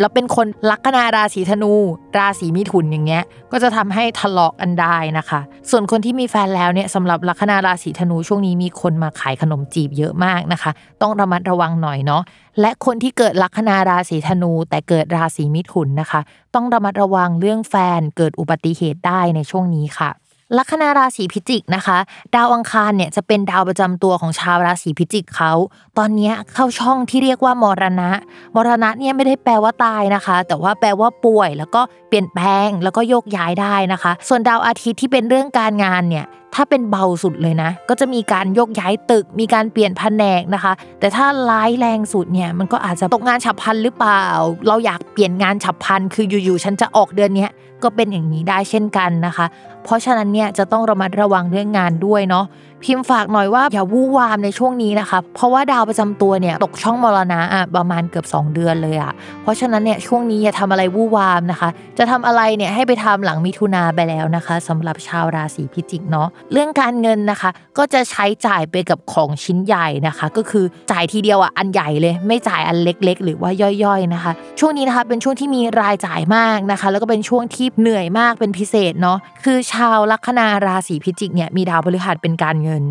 [0.00, 1.72] แล้วเป็นคนลัคนาราศีธนู
[2.18, 10.70] ราศีมิถุนอย่างเงี้ย ก็จะทำให้ทะเลาะกันได้นะคะ ส่วนคนที่มีแฟนแล้วเนี่ยสำหรับลัคนาราศีธนูช่วงนี้มีคนมาขายขนมจีบเยอะมากนะคะ
[11.02, 12.22] ต้องระมัดระวังหน่อยเนาะ
[12.60, 16.20] และคนที่เกิดลัคนาราศีธนู แต่เกิดราศีมิถุนนะคะ
[16.54, 20.10] ต้องระมัดระวังเรื่องแฟนเกิดอุบัติเหตุได้ในช่วงนี้ค่ะ
[20.56, 21.98] ลัคนาราศีพิจิกนะคะ
[22.34, 25.52] ดาวอังคารเนี่ยจะเป็นดาวประจำตัวของชาวราศีพิจิกเขา
[25.98, 28.10] ตอนนี้เข้าช่องที่เรียกว่ามรณะ
[28.54, 36.26] มรณะเนี่ยไม่ได้แปลว่าตายนะคะ แต่ว่าแปลว่าป่วย แล้วก็เปลี่ยนแปลงแล้วก็โยกย้ายได้นะคะ ส่วนดาวอาทิตย์ที่เป็นเรื่องการงานเนี่ย
[36.56, 44.24] ถ้าเป็นเบาสุดเลยนะ ก็จะมีการยกย้ายตึก มีการเปลี่ยนแผนกนะคะ แต่ถ้าร้ายแรงสุดเนี่ยมันก็อาจจะตกงานฉับพลันหรือเปล่า
[44.68, 47.46] เราอยากเปลี่ยนงานฉับพลันคืออยู่ๆฉันจะออกเดือนนี้
[47.82, 49.46] ก็เป็นอย่างนี้ได้เช่นกันนะคะ
[49.84, 52.44] เพราะฉะนั้นเนี่ยจะต้องระมัดระวังเรื่องงานด้วยเนาะ
[52.84, 59.12] พิมพ์ฝากหน่อยว่าอย่าวู่วามในช่วงนี้นะคะเพราะว่าดาวประจำตัวเนี่ยตกช่องมรณะอะประมาณเกือบ 2 เดือนเลยอะ
[59.42, 73.50] เพราะฉะนั้นเนี่ยช่วงนี้อย่าทำอะไรวู่วามนะคะ จะทำอะไรเนี่ยให้ไปทำหลังมิถุนาไปแล้วนะคะสำหรับชาวราศีพิจิกเนาะเรื่องการเงินนะคะ ก็จะใช้จ่ายไปกับของชิ้นใหญ่นะคะ ก็คือจ่ายทีเดียวอะอันใหญ่เลย ไม่จ่ายอันเล็ก ๆ หรือว่า
[73.84, 82.82] ย่อยๆนะคะ ช่วงนี้นะคะเป็นช่วงที่มีรายจ่ายมากนะคะ แล้วก็เป็นช่วงที่เหนื่อยมากเป็นพิเศษเนาะคือชาวลัคนาราศีพิจิกเนี่ยมีดาวพฤหัสเป็นการเงิน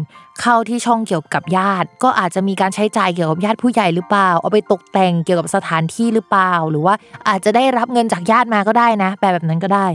[0.41, 6.93] เข้าที่ช่องเกี่ยวกับญาติ ก็อาจจะมีการใช้จ่ายเกี่ยวกับญาติผู้ใหญ่หรือเปล่า เอาไปตกแต่งเกี่ยวกับสถานที่หรือเปล่า หรือว่า
[7.29, 9.88] อาจจะได้รับเงินจากญาติมาก็ได้นะแปลแบบนั้นก็ได้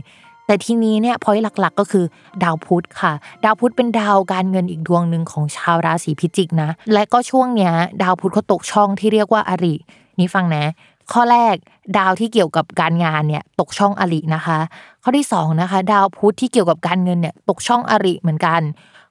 [0.47, 2.05] แต่ทีนี้เนี่ยพอยหลักๆก็คือ
[2.43, 3.13] ดาวพุธค่ะ
[3.45, 9.75] ดาวพุธเป็นดาวการเงินอีกดวงหนึ่งของชาวราศีพิจิกนะ และก็ช่วงเนี้ยดาวพุธเขาตกช่องที่เรียกว่าอริ
[10.19, 10.65] นี่ฟังนะ
[11.13, 11.55] ข้อแรก
[11.99, 14.59] ดาวที่เกี่ยวกับการงานเนี่ยตกช่องอรินะคะ
[15.03, 18.61] ข้อที่สองนะคะดาวพุธที่เกี่ยวกับการเงินเนี่ยตกช่องอริเหมือนกัน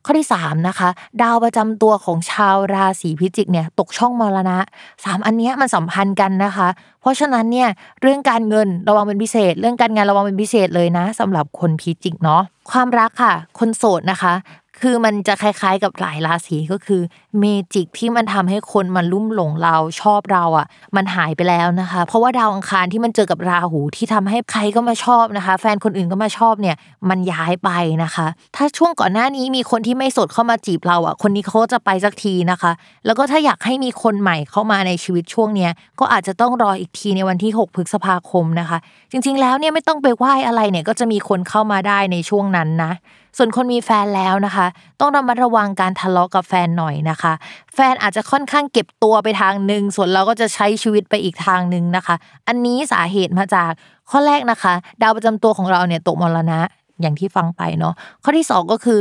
[0.06, 0.90] ข้อที่3นะคะ
[1.22, 4.58] ดาวประจำตัวของชาวราศีพิจิกเนี่ยตกช่องมรณะ
[5.06, 6.68] สามอันเนี้ยมันสัมพันธ์กันนะคะ
[7.02, 7.70] เพราะฉะนั้นเนี่ย
[8.02, 14.34] เรื่องการเงินระวังเป็นพิเศษ เรื่องการงานระวังเป็นพิเศษเลยนะสำหรับคนพิจิกเนาะความรักค่ะ คนโสดนะคะ
[14.82, 17.02] คือมันจะคล้ายๆกับหลายราศีก็คือ
[17.40, 26.76] magic ที่มันทำให้คนมันลุ่มหลงเราชอบเราอะ มันหายไปแล้วนะคะ เพราะว่าดาวอังคารที่มันเจอกับราหูที่ทำให้ใครก็มาชอบนะคะ แฟนคนอื่นก็มาชอบเนี่ย
[27.10, 27.70] มันย้ายไป
[28.04, 32.72] นะคะ ถ้าช่วงก่อนหน้านี้มีคนที่ไม่โสดเข้ามาจีบเราอะ คนนี้เขาก็จะไปสักทีนะคะ
[33.06, 38.78] แล้วก็ถ้าอยากให้มีคนใหม่เข้ามาในชีวิตช่วงเนี้ยก็อาจจะต้องรออีกทีในวันที่ 6 พฤษภาคมนะคะ
[39.12, 42.94] จริง ๆ แล้วเนี่ยไม่ต้องไปไหว้อะไรเนี่ยก็จะมีคนเข้ามาได้ในช่วงนั้นนะ
[43.38, 44.66] ส่วนคนมีแฟนแล้วนะคะ
[45.00, 47.34] ต้องระมัดระวังการทะเลาะกับแฟนหน่อยนะคะ
[47.76, 52.16] แฟนอาจจะค่อนข้างเก็บตัวไปทางหนึ่งส่วนเราก็จะใช้ชีวิตไปอีกทางหนึ่งนะคะ
[52.48, 53.72] อันนี้สาเหตุมาจาก
[54.12, 56.60] ข้อแรกนะคะ ดาวประจำตัวของเราเนี่ยตกมรณะ
[57.02, 59.00] อย่างที่ฟังไปเนาะข้อที่สองก็คือ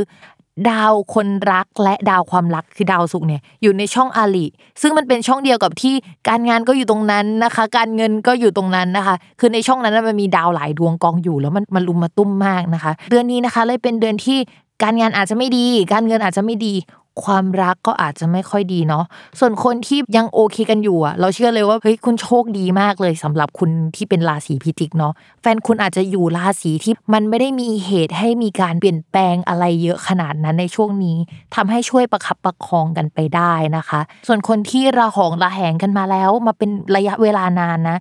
[0.69, 4.45] ดาวคนรักและดาวความรักคือดาวสุกเนี่ยอยู่ในช่องอาลี
[4.81, 5.95] ซึ่งมันเป็นช่องเดียวกับที่
[6.29, 14.39] การงานก็อยู่ตรงนั้นนะคะ การเงินก็อยู่ตรงนั้นนะคะ คือในช่องนั้นมันมีดาวหลายดวงกองอยู่แล้วมันมันลุมมาตุ้มมากนะคะ เดือนนี้นะคะเลยเป็นเดือนที่
[14.83, 16.75] การงานอาจจะไม่ดี การเงินอาจจะไม่ดี
[17.23, 19.05] ความรักก็อาจจะไม่ค่อยดีเนาะ
[19.39, 31.17] ส่วนคนที่ยังโอเคกันอยู่อะเราเชื่อเลยว่าเฮ้ยคุณโชคดีมากเลยสำหรับคุณที่เป็นราศีพิจิกเนาะแฟนคุณอาจจะอยู่ราศีที่มันไม่ได้มีเหตุให้มีการเปลี่ยนแปลงอะไรเยอะขนาดนั้นในช่วงนี้
[31.55, 37.97] ทำให้ช่วยประคับประคองกันไปได้นะคะ ส่วนคนที่ระหองระแหงกันมาแล้ว มาเป็นระยะเวลานานนะ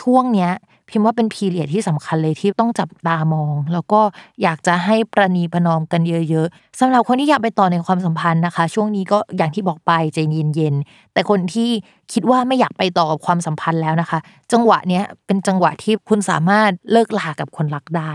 [0.00, 0.52] ช่วงเนี้ย
[0.90, 4.00] พิมพ์ว่าเป็นพีเรียดที่สำคัญเลยที่ต้องจับตามอง แล้วก็
[4.42, 6.00] อยากจะให้ประนีประนอมกัน
[6.30, 10.18] เยอะๆสำหรับคนที่อยากไปต่อในความสัมพันธ์นะคะ ช่วงนี้ก็อย่างที่บอกไปใจ
[10.54, 11.70] เย็นๆแต่คนที่
[12.12, 14.18] คิดว่าไม่อยากไปต่อกับความสัมพันธ์แล้วนะคะ
[14.52, 18.12] จังหวะเนี้ยเป็นจังหวะที่คุณสามารถเลิกลากับคนรักได้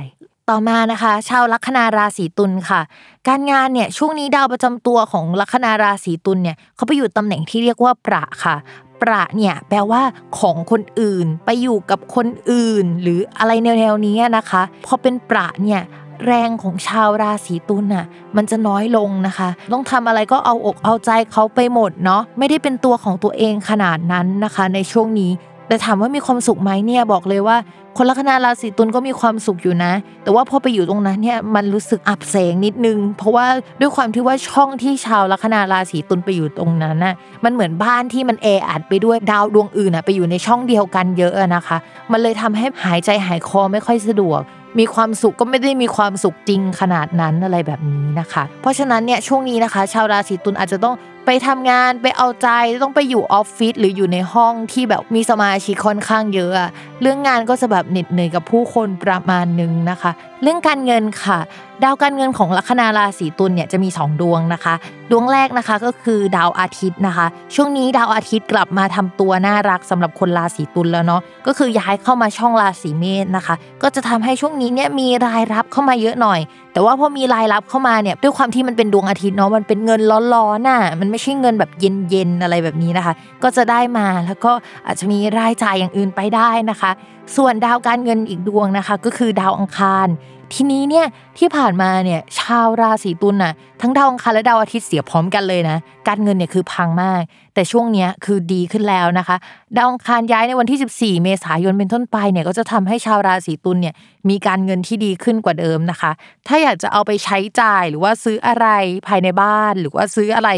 [0.52, 2.82] ต่อมานะคะ ชาวลัคนาราศีตุลค่ะ
[3.28, 8.56] การงานเนี่ยช่วงนี้ดาวประจำตัวของลัคนาราศีตุลเนี่ยเขาไปอยู่ตำแหน่งที่เรียกว่าประค่ะ
[9.02, 10.02] ประเนี่ยแปลว่า
[10.40, 15.82] ของคนอื่น ไปอยู่กับคนอื่น หรืออะไรแนวๆนี้นะคะพอเป็นประเนี่ย
[16.26, 18.06] แรงของชาวราศีตุลน่ะ
[18.36, 25.32] มันจะน้อยลงนะคะ ต้องทำอะไรก็เอาอกเอาใจเขาไปหมดเนาะไม่ได้เป็นตัวของตัวเองขนาดนั้นนะคะ ในช่วงนี้
[25.68, 27.58] แต่ถามว่ามีความสุขไหมเนี่ยบอกเลยว่า
[27.98, 33.46] คนลัคนาราศีตุลก็มีความสุขอยู่นะ แต่ว่าพอไปอยู่ตรงนั้นเนี่ยมันรู้สึกอับแสงนิดนึง เพราะว่า
[33.80, 41.78] ด้วยความที่ว่าช่องที่ชาวลัคนาราศีตุลไปอยู่ตรงนั้นน่ะมันเหมือนบ้านที่มันแออัดไปด้วยดาวดวงอื่นน่ะไปอยู่ในช่องเดียวกันเยอะนะคะ
[42.12, 44.42] มันเลยทำให้หายใจหายคอไม่ค่อยสะดวก
[44.80, 52.50] มีความสุขก็ไม่ได้มีความสุขจริงขนาดนั้นอะไรแบบนี้นะคะ เพราะฉะนั้นเนี่ยช่วงนี้นะคะ ชาวราศีตุลอาจจะต้องไปทำงานไปเอาใจ
[52.84, 56.54] ต้องไปอยู่ออฟฟิศหรืออยู่ในห้องที่แบบมีสมาชิกค่อนข้างเยอะ
[57.02, 61.39] เรื่องงานก็จะแบบเหน็ดเหนื่อยกับผู้คนประมาณหนึงนะคะ เรื่องการเงินค่ะ
[61.84, 64.74] ดาวการเงินของลัคนาราศีตุลเนี่ยจะมี 2 ดวงนะคะ
[65.12, 76.40] ดวงแรกนะคะก็คือดาวอาทิตย์นะคะ ช่วงนี้ดาวอาทิตย์กลับมาทำตัวน่ารักสำหรับคนราศีตุลแล้วเนาะก็คือย้ายเข้ามาช่องราศีเมษนะคะ ก็จะทำให้ช่วงนี้เนี่ยมีรายรับเข้ามาเยอะหน่อย
[76.74, 80.02] แต่ว่าพอมีรายรับเข้ามาเนี่ยด้วยความที่มันเป็นดวงอาทิตย์เนาะมันเป็นเงิน
[80.34, 84.52] ร้อนๆน่ะมันไม่ใช่เงินแบบเย็นๆอะไรแบบนี้นะคะ ก็จะได้มาแล้วก็
[84.86, 86.92] อาจจะมีรายจ่ายอย่างอื่นไปได้นะคะ
[87.38, 90.08] ส่วนดาวการเงินอีกดวงนะคะ ก็คือดาวอังคาร
[90.54, 91.06] ทีนี้เนี่ย
[91.38, 97.22] ที่ผ่านมาเนี่ยชาวราศีตุลน่ะทั้งดาวอังคารและดาวอาทิตย์เสียพร้อมกันเลยนะ การเงินเนี่ยคือพังมาก
[97.54, 99.36] แต่ช่วงเนี้ยคือดีขึ้นแล้วนะคะ
[99.78, 103.96] ดาวอังคารย้ายในวันที่ 14 เมษายนเป็นต้นไปเนี่ยก็จะทำให้ชาวราศีตุลเนี่ย
[104.30, 106.12] มีการเงินที่ดีขึ้นกว่าเดิมนะคะ
[106.48, 108.68] ถ้าอยากจะเอาไปใช้จ่ายหรือว่าซื้ออะไร
[109.08, 110.50] ภายในบ้าน หรือว่าซื้ออะไร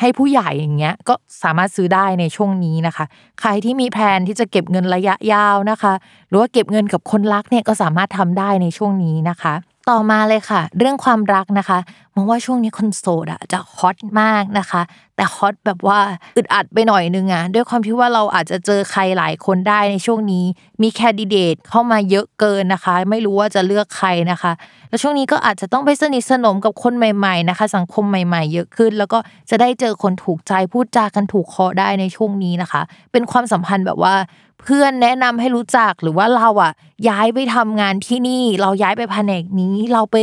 [0.00, 3.04] ให้ผู้ใหญ่อย่างเงี้ยก็สามารถซื้อได้ในช่วงนี้นะคะ
[3.40, 5.92] ใครที่มีแผนที่จะเก็บเงินระยะยาวนะคะ
[6.28, 9.54] หรือว่าเก็บเงินกับคนรักเนี่ยก็สามารถทำได้ในช่วงนี้นะคะ
[9.90, 11.78] ต่อมาเลยค่ะ เรื่องความรักนะคะ
[12.14, 14.82] มองว่าช่วงนี้คนโสดอะจะฮอตมากนะคะ
[15.16, 15.98] แต่ฮอตแบบว่า
[16.36, 20.44] อึดอัดไปหน่อยนึงอะด้วยความที่ว่าเราอาจจะเจอใครหลายคนได้ในช่วงนี้
[20.82, 24.52] มีแคนดิเดตเข้ามาเยอะเกินนะคะ ไม่รู้ว่าจะเลือกใครนะคะ
[24.88, 29.18] แล้วช่วงนี้ก็อาจจะต้องไปสนิทสนมกับคนใหม่ๆนะคะ สังคมใหม่ ๆ เยอะขึ้น แล้วก็
[29.50, 34.14] จะได้เจอคนถูกใจพูดจากันถูกคอได้ในช่วงนี้นะคะ เป็นความสัมพันธ์แบบว่า
[34.64, 36.72] เพื่อนแนะนำให้รู้จักหรือว่าเราอะ
[37.08, 40.16] ย้ายไปทำงานที่นี่ เราย้ายไปแผนกนี้ เราไป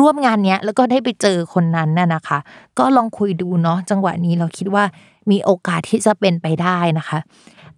[0.00, 2.38] ร่วมงานเนี้ย แล้วก็ได้ไปเจอคนนั้นน่ะนะคะ
[2.78, 4.84] ก็ลองคุยดูเนาะจังหวะนี้เราคิดว่า
[5.30, 7.18] มีโอกาสที่จะเป็นไปได้นะคะ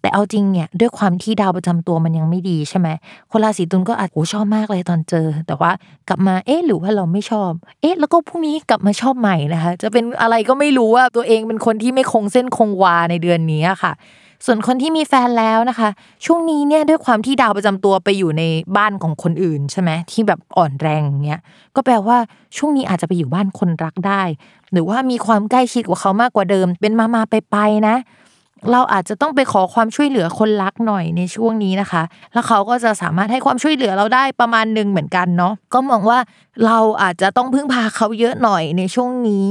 [0.01, 2.89] แต่เอาจริงเนี่ยด้วยความที่ดาวประจำตัวมันยังไม่ดีใช่ไหม
[3.31, 5.71] คนราศีตุลก็อาจโอ้ชอบมากเลยตอนเจอ แต่ว่า
[6.09, 13.93] กลับมาเอ๊ะหรือว่าเราไม่ชอบ เอ๊ะ แล้วก็พรุ่งนี้กลับมาชอบใหม่นะคะ จะเป็นอะไรก็ไม่รู้ว่าตัวเองเป็นคนที่ไม่คงเส้นคงวาในเดือนนี้ค่ะ
[14.45, 15.89] ส่วนคนที่มีแฟนแล้วนะคะ
[16.27, 18.43] ช่วงนี้เนี่ยด้วยความที่ดาวประจำตัวไปอยู่ใน
[18.77, 21.41] บ้านของคนอื่นใช่ไหมที่แบบอ่อนแรงเงี้ย
[21.77, 22.19] ก็แปลว่า
[22.57, 24.23] ช่วงนี้อาจจะไปอยู่บ้านคนรักได้
[24.73, 27.57] หรือว่ามีความใกล้ชิดกับเขามากกว่าเดิม เป็นมามาไปไป
[27.89, 27.97] นะ
[28.71, 32.03] เราอาจจะต้องไปขอความช่วยเหลือคนรักหน่อยในช่วงนี้นะคะ
[32.33, 36.19] แล้วเขาก็จะสามารถให้ความช่วยเหลือเราได้ประมาณหนึ่งเหมือนกันเนาะก็มองว่า
[36.67, 39.45] เราอาจจะต้องพึ่งพาเขาเยอะหน่อยในช่วงนี้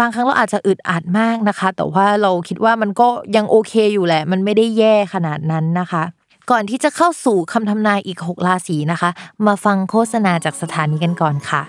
[0.00, 6.02] บางครั้งเราอาจจะอึดอัดมากนะคะ แต่ว่าเราคิดว่ามันก็ยังโอเคอยู่แหละ มันไม่ได้แย่ขนาดนั้นนะคะ
[6.50, 9.10] ก่อนที่จะเข้าสู่คำทำนายอีก 6 ราศีนะคะ
[9.46, 11.62] มาฟังโฆษณาจากสถานีกันก่อนค่ะ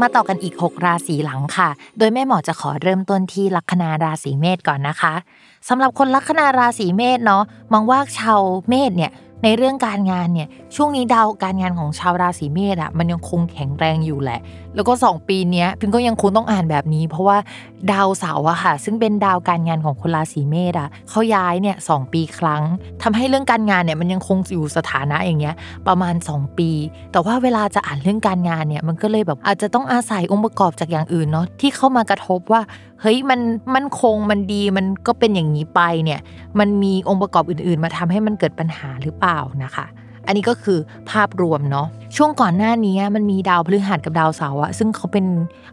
[0.00, 5.14] มาต่อกันอีก 6 ราศีหลังค่ะ โดยแม่หมอจะขอเริ่มต้นที่ลัคนาราศีเมษก่อนนะคะ
[5.68, 9.12] สำหรับคนลัคนาราศีเมษเนาะมองว่าชาวเมษเนี่ย
[9.44, 14.40] ในเรื่องการงานเนี่ยช่วงนี้ดาวการงานของชาวราศีเมษอะมันยังคงแข็งแรงอยู่แหละ
[14.78, 17.38] แล้วก็ 2 ปีนี้พิมก็ยังคงต้องอ่านแบบนี้ เพราะว่า
[17.92, 22.62] ดาวเสาร์อะค่ะ ซึ่งเป็นดาวการงานของคนราศีเมษอะเขาย้ายเนี่ยสปีครั้ง
[23.02, 25.54] ทำให้เรื่องการงานเนี่ยมันยังคงอยู่สถานะอย่างเงี้ย
[25.86, 26.70] ประมาณ 2 ปี
[27.12, 32.60] แต่ว่าเวลาจะอ่านเรื่องการงานเนี่ยมันก็เลยแบบอาจจะต้องอาศัยองค์ประกอบจากอย่างอื่นเนาะที่เข้ามากระทบว่า
[33.00, 33.40] เฮ้ยมัน
[33.74, 36.20] มันคงมันดีมันก็เป็นอย่างนี้ไปเนี่ย
[36.58, 39.86] มันมีองค์ประกอบอื่น ๆ มาทำให้มันเกิดปัญหาหรือเปล่านะคะ
[40.28, 40.78] อันนี้ก็คือ
[41.10, 41.86] ภาพรวมเนาะ
[42.16, 45.26] ช่วงก่อนหน้านี้มันมีดาวพฤหัสกับดาวเสาร์อะซึ่งเขาเป็น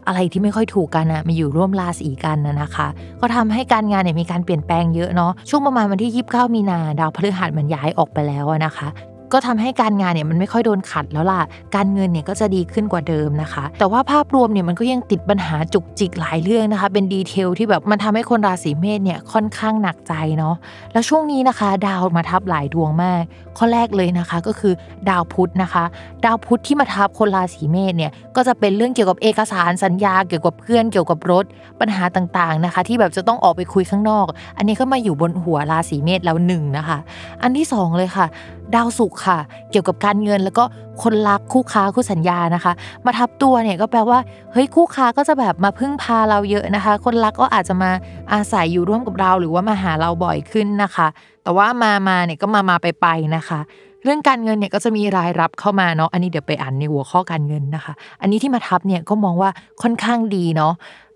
[0.06, 2.88] อะไรที่ไม่ค่อยถูกกันอะมาอยู่ร่วมราศีกันนะนะคะ
[3.20, 8.88] ก็ทำให้การงานเนี่ยมีการเปลี่ยนแปลงเยอะเนาะช่วงประมาณวันที่ 29 มีนาดาวพฤหัสมันย้ายออกไปแล้วนะคะ
[9.32, 11.42] ก็ทำให้การงานเนี่ยมันไม่ค่อยโดนขัดแล้วล่ะ
[11.74, 20.54] การเงินเนี่ยก็จะดีขึ้นกว่าเดิมนะคะ แต่ว่าภาพรวมเนี่ยมันก็ยังติดปัญหาจุกจิกหลายเรื่องนะคะ เป็นดีเทลที่แบบมันทำให้คนราศีเมษเนี่ยค่อนข้างหนักใจเนาะ
[20.92, 23.22] แล้วช่วงนี้นะคะ ดาวมาทับหลายดวงมาก
[23.58, 24.74] ข้อแรกเลยนะคะก็คือ
[25.08, 25.84] ดาวพุธนะคะ
[26.24, 31.44] ดาวพุธที่มาทับคนราศีเมษเนี่ยก็จะเป็นเรื่องเกี่ยวกับเอกสารสัญญาเกี่ยวกับเพื่อนเกี่ยวกับรถ
[31.80, 36.98] ปัญหาต่างๆนะคะ ที่แบบจะต้องออกไปคุยข้างนอก อันนี้ก็มาอยู่บนหัวราศีเมษแล้วหนึ่งนะคะ
[37.42, 38.26] อันที่สองเลยค่ะ
[38.74, 39.38] ดาวศุกร์ค่ะ
[39.70, 40.64] เกี่ยวกับการเงินแล้วก็
[41.02, 42.72] คนรักคู่ค้าคู่สัญญานะคะ
[43.04, 44.18] มาทับตัวเนี่ยก็แปลว่า
[44.52, 47.90] เฮ้ยคู่ค้าก็จะแบบมาพึ่งพาเราเยอะนะคะ คนรักก็อาจจะมา
[48.32, 51.06] อาศัยอยู่ร่วมกับเราหรือว่ามาหาเราบ่อยขึ้นนะคะ
[51.46, 53.06] แต่ว่ามามาเนี่ยก็มามาไปไป
[53.36, 53.60] นะคะ
[54.04, 59.50] เรื่องการเงินเนี่ยก็จะมีรายรับเข้ามาเนาะอันนี้เดี๋ยวไปอ่านในหัวข้อการเงินนะคะ อันนี้ที่มาทับเนี่ยก็มองว่า
[59.82, 60.72] ค่อนข้างดีเนาะ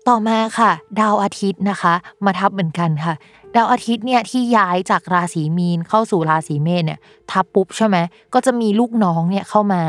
[0.07, 1.93] ต่อมาค่ะ ดาวอาทิตย์นะคะ
[2.25, 3.13] มาทับเหมือนกันค่ะ
[3.55, 6.99] ดาวอาทิตย์เนี่ยที่ย้ายจากราศีมีนเข้าสู่ราศีเมษเนี่ย
[7.31, 7.97] ทับปุ๊บใช่ไหม
[8.33, 9.81] ก็จะมีลูกน้องเนี่ยเข้ามา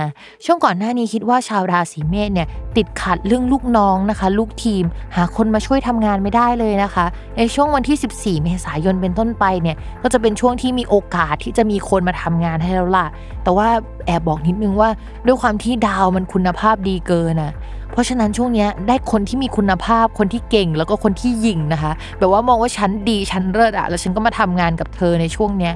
[0.44, 4.84] ช่วงก่อนหน้านี้คิดว่าชาวราศีเมษเนี่ยติดขัดเรื่องลูกน้องนะคะ ลูกทีม
[5.16, 7.06] หาคนมาช่วยทำงานไม่ได้เลยนะคะ
[7.38, 13.06] ในช่วงวันที่ 14 เมษายนเป็นต้นไปเนี่ยก็จะเป็นช่วงที่มีโอกาสที่จะมีคนมาทำงานให้แล้วล่ะ
[13.44, 13.68] แต่ว่า
[14.06, 14.88] แอบบอกนิดนึงว่า
[15.26, 17.52] ด้วยความที่ดาวมันคุณภาพดีเกินอะ
[17.92, 25.74] เพราะฉะนั้นช่วงนี้ได้คนที่มีคุณภาพคนที่เก่งแล้วก็คนที่ยิงนะคะแบบว่ามองว่าฉันดีฉันเลิศอะแล้วฉันก็มาทำงานกับเธอในช่วงเนี้ย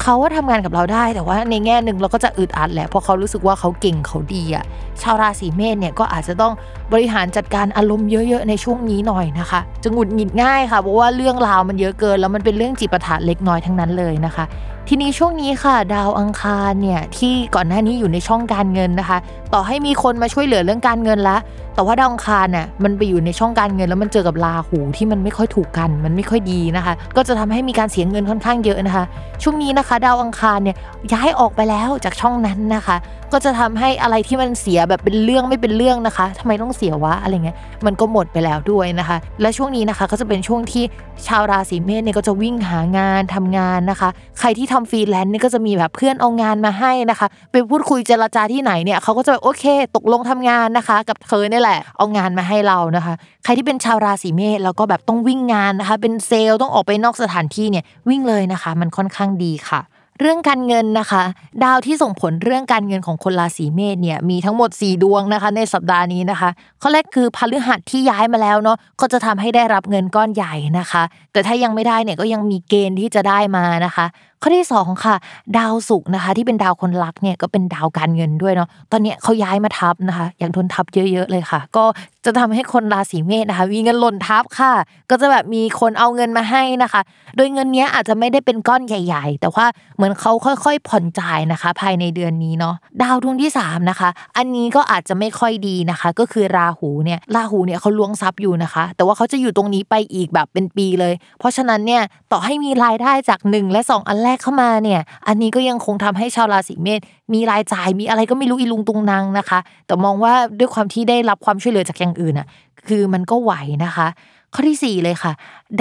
[0.00, 4.64] เขาว่าทำงานกับเราได้แต่ว่าในแง่หนึ่งเราก็จะอึดอัดแหละเพราะเขารู้สึกว่าเขาเก่งเขาดีอะ
[5.02, 6.52] ชาวราศีเมษเนี่ยก็อาจจะต้อง
[6.92, 14.44] บริหารจัดการอารมณ์เยอะๆในช่วงนี้หน่อยนะคะ จะหงุดหงิดง่ายค่ะเพราะว่าเรื่องราวมันเยอะเกิน แล้วมันเป็นเรื่องจิปาถะเล็กน้อยทั้งนั้นเลยนะคะ
[14.92, 19.18] ทีนี้ช่วงนี้ค่ะ ดาวอังคารเนี่ยที่ก่อนหน้านี้อยู่ในช่องการเงินนะคะ
[19.54, 21.40] ต่อให้มีคนมาช่วยเหลือเรื่องการเงินแล้ว
[21.74, 29.04] แต่ว่าดาวอังคารน่ะมันไปอยู่ในช่องการเงินแล้วมันเจอกับราหูที่มันไม่ค่อยถูกกัน มันไม่ค่อยดีนะคะ ก็จะทำให้มีการเสียเงินค่อนข้างเยอะนะคะ
[29.42, 30.76] ช่วงนี้นะคะ ดาวอังคารเนี่ย
[31.12, 32.96] ย้ายออกไปแล้วจากช่องนั้นนะคะ
[33.32, 40.84] ก็จะทำให้อะไรที่มันเสียแบบเป็นเรื่องไม่เป็นเรื่องนะคะทำไมต้องเสียวะอะไรเงี้ยมันก็หมดไปแล้วด้วยนะคะ และช่วงนี้นะคะก็จะเป็นช่วงที่
[41.26, 49.64] ชาวราศีเมษเนี่ยก็จะวิ่งหางานทำงานนะคะ ใครที่ทำฟรีแลนซ์เนี่ยก็จะมีแบบเพื่อนเอางานมาให้นะคะ ไปพูดคุยเจรจาที่ไหนเนี่ยเขาก็จะแบบโอเค
[49.96, 53.14] ตกลงทำงานนะคะ กับเธอเนี่ยแหละเอางานมาให้เรานะคะ
[53.44, 59.80] ใครที่เป็นชาวราศีเมษแล้วก็แบบต้องวิ่งงานนะคะ เป็นเซลล์ต้องออกไปนอกสถานที่เนี่ยวิ่งเลยนะคะ มันค่อนข้างดีค่ะ
[60.20, 61.22] เรื่องการเงินนะคะ
[61.64, 66.50] ดาวที่ส่งผลเรื่องการเงินของคนราศีเมษเนี่ยมีทั้งหมด 4 ดวงนะคะ ในสัปดาห์นี้นะคะ
[66.82, 71.02] ข้อแรกคือพฤหัสที่ย้ายมาแล้วเนาะก็จะทำให้ได้รับเงินก้อนใหญ่นะคะ
[71.32, 74.06] แต่ถ้ายังไม่ได้เนี่ยก็ยังมีเกณฑ์ที่จะได้มานะคะ
[74.42, 75.16] ข้อที่2ค่ะ
[75.58, 81.84] ดาวศุกร์นะคะ ที่เป็นดาวคนรักเนี่ยก็เป็นดาวการเงินด้วยเนาะตอนนี้เขาย้ายมาทับนะคะ อย่างทนทับเยอะ ๆ เลยค่ะ ก็
[82.24, 84.72] จะทำให้คนราศีเมษนะคะมีเงินหล่นทับค่ะ
[85.10, 87.00] ก็จะแบบมีคนเอาเงินมาให้นะคะ
[87.36, 107.00] โดยเงินนี้อาจจะไม่ได้เป็นก้อนใหญ่ ๆ แต่ว่าเหมือนเขาค่อยๆ ผ่อนจ่ายนะคะ ภายในเดือนนี้เนาะดาวดวงที่3นะคะ อันนี้ก็อาจจะไม่ค่อยดีนะคะ ก็คือราหูเนี่ยราหูเนี่ยเขาล้วงทรัพย์อยู่นะคะ แต่ว่าเขาจะอยู่ตรงนี้ไปอีกแบบเป็นปีเลย เพราะฉะนั้นเนี่ยต่อให้มีรายได้จาก 1 และ 2 อันแรกเข้ามาเนี่ย อันนี้ก็ยังคงทำให้ชาวราศีเมษ
[107.34, 112.46] มีรายจ่ายมีอะไรก็ไม่รู้อีลุงตุงนางนะคะ แต่มองว่าด้วยความที่ได้รับความช่วยเหลือจากอย่างอื่นอะ
[112.88, 113.52] คือมันก็ไหว
[113.84, 114.06] นะคะ
[114.54, 115.32] ข้อที่ 4 เลยค่ะ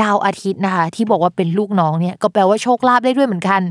[0.01, 3.61] ดาวอาทิตย์นะคะ ที่บอกว่าเป็นลูกน้องเนี่ยก็แปลว่าโชคลาภได้ด้วยเหมือนกัน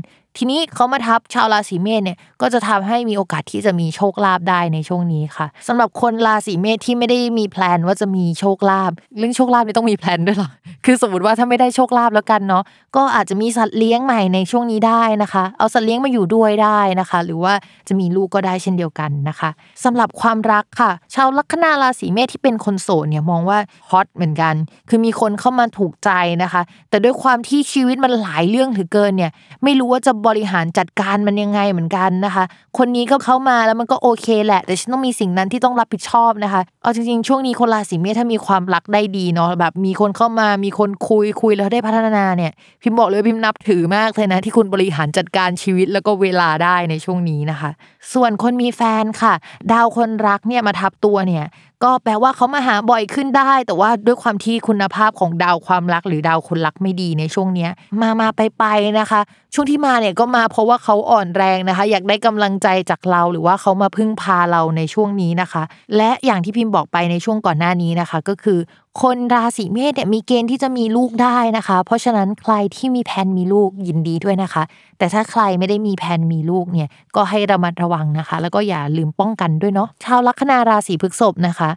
[0.41, 10.49] ทีนี้เขามาทับชาวราศีเมษเนี่ยก็จะทำให้มีโอกาสที่จะมีโชคลาภได้ในช่วงนี้ค่ะสำหรับคนราศีเมษที่ไม่ได้มี plan ว่าจะมีโชคลาภเรื่องโชคลาภไม่ต้องมี plan ด้วยหรอ
[10.85, 12.63] คือสมมติว่าถ้าไม่ได้โชคลาภแล้วกันเนาะ
[12.95, 17.53] ก็อาจจะมีสัตว์เลี้ยงใหม่ในช่วงนี้ได้นะคะ เอาสัตว์เลี้ยงมาอยู่ด้วยได้นะคะ หรือว่า
[17.87, 19.49] จะมีลูกก็ได้เช่นเดียวกันนะคะ
[19.83, 24.55] สำหรับความรักค่ะ ชาวลัคนาราศีเมษที่เป็นคนโสดเนี่ยมองว่าฮอตเหมือนกัน
[24.89, 26.09] คือมีคนเข้ามาถูกใจ
[26.43, 29.31] นะคะ แต่ด้วยความที่ชีวิตมันหลายเรื่องถือเกินเนี่ย
[29.63, 32.43] ไม่รู้ว่าจะบริหารจัดการมันยังไงเหมือนกันนะคะ
[32.77, 47.71] คนนี้ก็เข้ามาแล้วมันก็โอเคแหละ แต่ฉันต้องมีสิ่งนั้นที่ต้องรับผิดชอบนะคะเอาจริงๆช่วงนี้คนราศีเมษถ้ามีความรักได้ดีเนาะแบบมีคนเข้ามามีคนคุยคุยแล้วได้พัฒนาเนี่ยพิมบอกเลยพิมนับถือมากเลยนะที่คุณบริหารจัดการชีวิตแล้วก็เวลาได้ในช่วงนี้นะคะ
[48.13, 49.33] ส่วนคนมีแฟนค่ะ
[49.71, 51.45] ดาวคนรักเนี่ยมาทับตัวเนี่ย
[51.83, 58.65] ก็แปลว่าเขามาหาบ่อยขึ้นได้ แต่ว่าด้วยความที่คุณภาพของดาวความรัก หรือดาวคนรักไม่ดีในช่วงเนี้ย มามาไปไป
[58.99, 59.21] นะคะ
[59.53, 65.63] ช่วงที่มาเนี่ยก็มาเพราะว่าเขาอ่อนแรงนะคะ อยากได้กำลังใจจากเราหรือว่าเขามาพึ่งพาเราในช่วงนี้นะคะ
[65.97, 68.59] และอย่างที่พิมพ์บอกไปในช่วงก่อนหน้านี้นะคะ ก็คือ
[69.01, 74.63] คนราศีเมษเนี่ยมีเกณฑ์ที่จะมีลูกได้นะคะ เพราะฉะนั้นใครที่มีแผนมีลูกยินดีด้วยนะคะ
[74.97, 81.69] แต่ถ้าใครไม่ได้มีแผนมีลูกเนี่ยก็ให้ระมัดระวังนะคะ แล้วก็อย่าลืมป้องกันด้วยเนาะชาวลัคนาราศีพฤษภนะคะ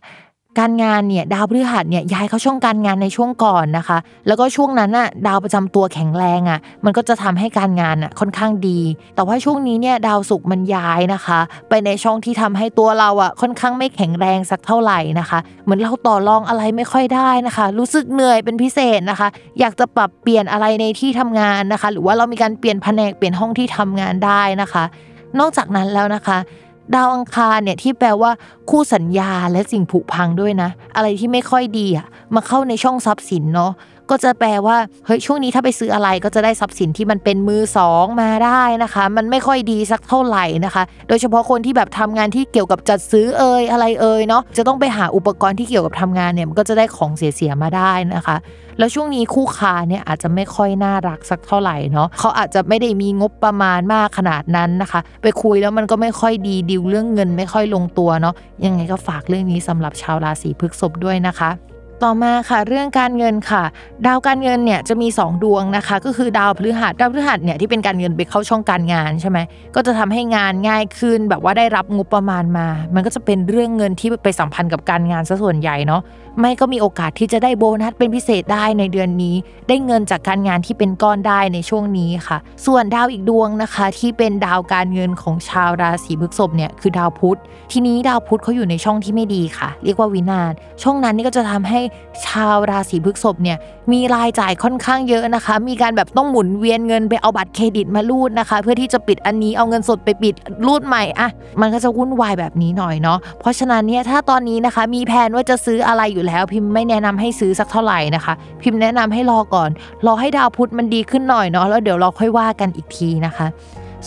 [0.59, 8.81] การงานเนี่ยดาวพฤหัสเนี่ยย้ายเข้าช่องการงานในช่วงก่อนนะคะ แล้วก็ช่วงนั้นน่ะดาวประจำตัวแข็งแรงอะมันก็จะทำให้การงานอะค่อนข้างดี
[9.15, 19.29] แต่ว่าช่วงนี้เนี่ยดาวศุกร์มันย้ายนะคะ ไปในช่องที่ทำให้ตัวเราอะค่อนข้างไม่แข็งแรงสักเท่าไหร่นะคะ เหมือนเราต่อรองอะไรไม่ค่อยได้นะคะ รู้สึกเหนื่อยเป็นพิเศษนะคะ
[19.61, 24.85] อยากจะปรับเปลี่ยนอะไรในที่ทำงานนะคะ หรือว่าเรามีการเปลี่ยนแผนกเปลี่ยนห้องที่ทำงานได้นะคะ
[25.41, 26.39] นอกจากนั้นแล้วนะคะ
[26.95, 28.31] ดาวอังคารเนี่ยที่แปลว่า
[28.71, 33.73] คู่สัญญาและสิ่งผุพังด้วยนะ อะไรที่ไม่ค่อยดีอะมาเข้าในช่องทรัพย์สินเนาะ
[34.11, 48.37] ก็จะแปลว่าเฮ้ยช่วงนี้ถ้าไปซื้ออะไรก็จะได้ทรัพย์สินที่มันเป็นมือสองมาได้นะคะ มันไม่ค่อยดีสักเท่าไหร่นะคะ โดยเฉพาะคนที่แบบทำงานที่เกี่ยวกับจัดซื้อเอ่ยอะไรเอ่ยเนาะจะต้องไปหาอุปกรณ์ที่เกี่ยวกับทำงานเนี่ยมันก็จะได้ของเสียๆมาได้นะคะ
[48.79, 58.35] แล้วช่วงนี้คู่ค้าเนี่ยอาจจะไม่ค่อยน่ารักสักเท่าไหร่เนาะเขาอาจจะไม่ได้มีงบประมาณมากขนาดนั้นนะคะ ไปคุยแล้วมันก็ไม่ค่อยดีดิวเรื่องเงินไม่ค่อยลงตัวเนาะ
[58.65, 61.72] ยังไงก็ฝากเรื่องนี้สำหรับชาวราศีพฤษภด้วยนะคะ
[62.05, 63.63] ต่อมาค่ะเรื่องการเงินค่ะ
[64.07, 69.39] ดาวการเงินเนี่ยจะมี 2 ดวงนะคะ ก็คือดาวพฤหัสดาวพฤหัสเนี่ยที่เป็นการเงินไปเข้าช่องการงานใช่ไหม
[69.75, 76.03] ก็จะทำให้งานง่ายขึ้นแบบว่าได้รับงบประมาณมา มันก็จะเป็นเรื่องเงินที่ไปสัมพันธ์กับการงานซะส่วนใหญ่เนาะ
[76.41, 79.35] ไม่ก็มีโอกาสที่จะได้โบนัสเป็นพิเศษได้ในเดือนนี้
[79.69, 87.39] ได้เงินจากการงานที่เป็นก้อนได้ในช่วงนี้ค่ะ ส่วนดาวอีกดวงนะคะ ที่เป็นดาวการเงินของชาวราศีพฤษภเนี่ยคือดาวพุธ
[87.73, 91.81] ทีนี้ดาวพุธเขาอยู่ในช่องที่ไม่ดีค่ะ เรียกว่าวินาศช่องนั้นนี่ก็จะทำให้
[92.27, 93.59] ชาวราศีพฤษภเนี่ย
[93.93, 100.35] มีรายจ่ายค่อนข้างเยอะนะคะ มีการแบบต้องหมุนเวียนเงินไปเอาบัตรเครดิตมารูดนะคะ เพื่อที่จะปิดอันนี้เอาเงินสดไปปิด
[100.67, 101.29] รูดใหม่อะ
[101.61, 109.71] มันก็จะวุ่นวายแบบนี้หน่อยเนาะเพราะฉะนั้นเนี่ยถ้าตอนนี้นะคะมีแผนว่าจะซื้ออะไรอยู่แล้วพิมพ์ไม่แนะนำให้ซื้อสักเท่าไหร่นะคะ พิมพ์แนะนำให้รอก่อน
[110.07, 113.47] รอให้ดาวพุธมันดีขึ้นหน่อยเนาะแล้วเดี๋ยวเราค่อยว่ากันอีกทีนะคะ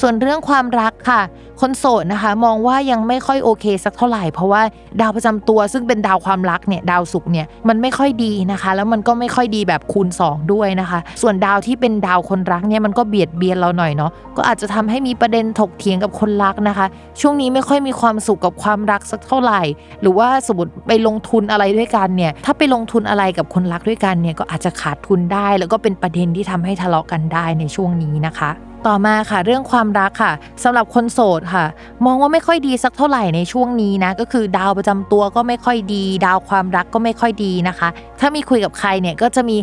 [0.02, 1.22] ส่วนเรื่องความรักค่ะ
[1.62, 4.62] คนโสดนะคะ มองว่ายังไม่ค่อยโอเคสักเท่าไหร่ เพราะว่า
[5.02, 16.86] ดาวประจำตัวซึ่งเป็นดาวความรักเนี่ยดาวศุกร์เนี่ยมันไม่ค่อยดีนะคะ แล้วมันก็ไม่ค่อยดีแบบคูณ 2 ด้วยนะคะ ส่วนดาวที่เป็นดาวคนรักเนี่ยมันก็เบียดเบียนเราหน่อยเนาะก็อาจจะทำให้มีประเด็นถกเถียงกับคนรักนะคะ
[17.22, 19.62] ช่วงนี้ไม่ค่อยมีความสุขกับความรักสักเท่าไหร่
[20.02, 28.52] หรือว่าสมมติไปลงทุนอะไรด้วยกันเนี่ยถ้าไปลงทุนอะไรกับคนรักด้วยกันเนี่ยก็อาจจะขาดทุนได้ แล้วก็เป็นประเด็นที่ทำให้ทะเลาะกันได้ในช่วงนี้นะคะ
[28.88, 31.66] ต่อมาค่ะ เรื่องความรักค่ะสำหรับคนโสดค่ะ
[32.06, 39.58] มองว่าไม่ค่อยดีสักเท่าไหร่ในช่วงนี้นะก็คือดาวประจำตัวก็ไม่ค่อยดี ดาวความรักก็ไม่ค่อยดีนะคะ ถ้ามีคุยกับใครเนี่ยก็จะมี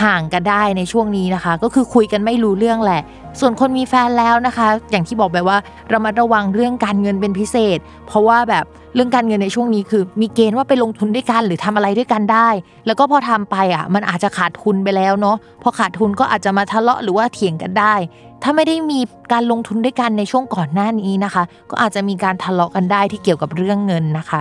[0.00, 3.02] ห่างกันได้ในช่วงนี้นะคะ ก็คือคุยกันไม่รู้เรื่องแหละ
[3.40, 5.56] ส่วนคนมีแฟนแล้วนะคะ อย่างที่บอกไปว่า
[5.88, 12.48] เรามาระวังเรื่องการเงินเป็นพิเศษ เพราะว่าแบบเรื่องการเงินในช่วงนี้คือ มีเกณฑ์ว่าไปลงทุนด้วยกันหรือทำอะไรด้วยกันได้
[12.86, 17.94] แล้วก็พอทำไปอะมันอาจจะขาดทุนไปแล้วเนาะพอขาดทุนก็อาจจะมาทะเลาะหรือว่าเถียงกันได้
[18.42, 19.00] ถ้าไม่ได้มี
[19.32, 24.40] การลงทุนด้วยกันในช่วงก่อนหน้านี้นะคะ ก็อาจจะมีการทะเลาะกันได้ที่เกี่ยวกับเรื่องเงินนะคะ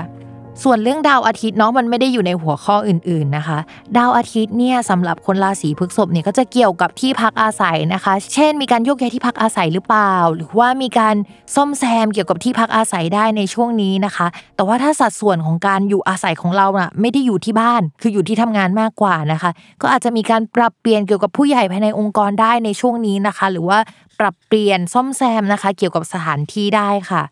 [0.63, 3.59] ส่วนเรื่องดาวอาทิตย์เนาะมันไม่ได้อยู่ในหัวข้ออื่นๆนะคะ
[3.97, 11.15] ดาวอาทิตย์เนี่ยสำหรับคนราศีพฤษภเนี่ยก็จะเกี่ยวกับที่พักอาศัยนะคะ เช่น มีการโยกย้ายที่พักอาศัยหรือเปล่า หรือว่ามีการ
[11.55, 23.79] ซ่อมแซมเกี่ยวกับที่พักอาศัยได้ในช่วงนี้นะคะ แต่ว่าถ้าสัดส่วนของการอยู่อาศัยของเราอะไม่ได้อยู่ที่บ้าน คืออยู่ที่ทำงานมากกว่านะคะ ก็อาจจะมีการปรับเปลี่ยนเกี่ยวกับผู้ใหญ่ภายในองค์กรได้ในช่วงนี้นะคะ หรือว่า
[24.19, 27.23] ปรับเปลี่ยนซ่อมแซมนะคะ เกี่ยวกับสถานที่ได้ค่ะ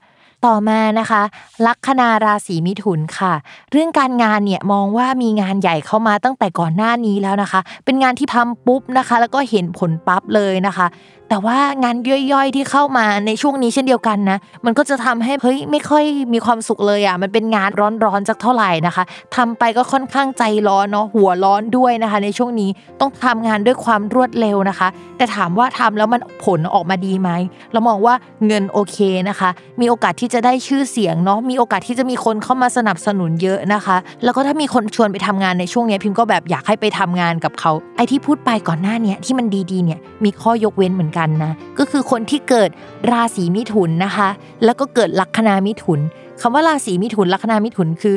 [0.45, 1.21] ต่อมานะคะ
[1.65, 3.33] ลัคนาราศีมิถุนค่ะ
[3.71, 10.87] เรื่องการงานเนี่ยมองว่ามีงานใหญ่เข้ามาตั้งแต่ก่อนหน้านี้แล้วนะคะ เป็นงานที่ทำปุ๊บนะคะ แล้วก็เห็นผลปั๊บเลยนะคะ
[11.29, 11.95] แต่ว่างาน
[12.33, 17.69] ย่อยๆที่เข้ามาในช่วงนี้เช่นเดียวกันนะ มันก็จะทำให้เฮ้ยไม่ค่อยมีความสุขเลยอะ มันเป็นงาน
[18.05, 19.03] ร้อนๆสักเท่าไหร่นะคะ
[19.35, 22.69] ทำไปก็ค่อนข้างใจร้อนเนาะหัวร้อนด้วยนะคะ ในช่วงนี้
[22.99, 24.87] ต้องทำงานด้วยความรวดเร็วนะคะ
[25.17, 27.29] แต่ถามว่าทำแล้วมันผลออกมาดีไหม
[27.71, 28.13] เรามองว่า
[28.47, 28.97] เงินโอเค
[29.29, 42.69] นะคะ มีโอกาสที่จะได้ชื่อเสียงเนาะมีโอกาสที่จะมีคนเข้ามาสนับสนุนเยอะนะคะ แล้วก็ถ้ามีคนชวนไปทำงานในช่วงนี้พิมก็แบบอยากให้ไปทำงานกับเขาไอที่พูดไปก่อนหน้านี้ที่มันดีๆเนี่ยมีข้อยกเว้นเหมือนกันนะก็คือคนที่เกิด
[43.11, 44.29] ราศีมิถุนนะคะ
[44.65, 45.99] แล้วก็เกิดลัคนามิถุน
[46.41, 48.15] คำว่าราศีมิถุนลัคนามิถุนคือ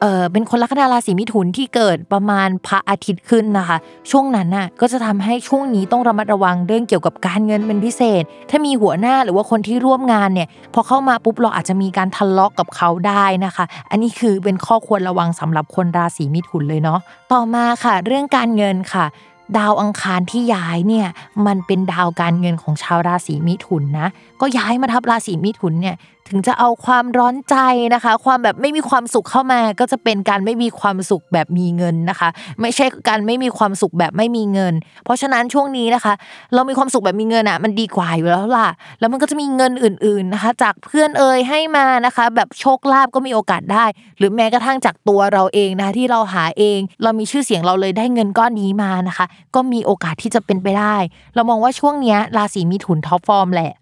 [0.00, 3.76] เออเป็นคนลัคนาราศีมิถุนที่เกิดประมาณพระอาทิตย์ขึ้นนะคะ
[4.10, 17.00] ช่วงนั้นน่ะก็จะทำให้ช่วงนี้ต้องระมัดระวังเรื่องเกี่ยวกับการเงินเป็นพิเศษ ถ้ามีหัวหน้าหรือว่าคนที่ร่วมงานเนี่ยพอเข้ามาปุ๊บเราอาจจะมีการทะเลาะกกับเขาได้นะคะ อันนี้คือเป็นข้อควรระวังสำหรับคนราศีมิถุนเลยเนาะ
[17.32, 19.06] ต่อมาค่ะ เรื่องการเงินค่ะ
[19.58, 21.08] ดาวอังคารที่ย้ายเนี่ย
[21.46, 24.08] มันเป็นดาวการเงินของชาวราศีมิถุนนะ
[24.40, 25.96] ก็ย้ายมาทับราศีมิถุนเนี่ย
[26.28, 27.56] ถึงจะเอาความร้อนใจ
[27.94, 32.28] นะคะ ความแบบไม่มีความสุขเข้ามาก็จะเป็นการไม่มีความสุขแบบมีเงินนะคะ
[32.60, 34.74] ไม่ใช่การไม่มีความสุขแบบไม่มีเงิน
[35.04, 36.14] เพราะฉะนั้นช่วงนี้นะคะ
[36.54, 38.68] เรามีความสุขแบบมีเงินอะมันดีกว่าอยู่แล้วล่ะ
[39.00, 43.84] แล้วมันก็จะมีเงินอื่น ๆนะคะ จากเพื่อนเอ่ยให้มานะคะ แบบโชคลาภก็มีโอกาสได้
[44.18, 50.96] หรือแม้กระทั่งจากตัวเราเองนะที่เราหาเอง เรามีชื่อเสียงเราเลยได้เงินก้อนนี้มานะคะ ก็มีโอกาสที่จะเป็นไปได้
[51.34, 53.72] เรามองว่าช่วงนี้ราศีเมถุน top form แหละ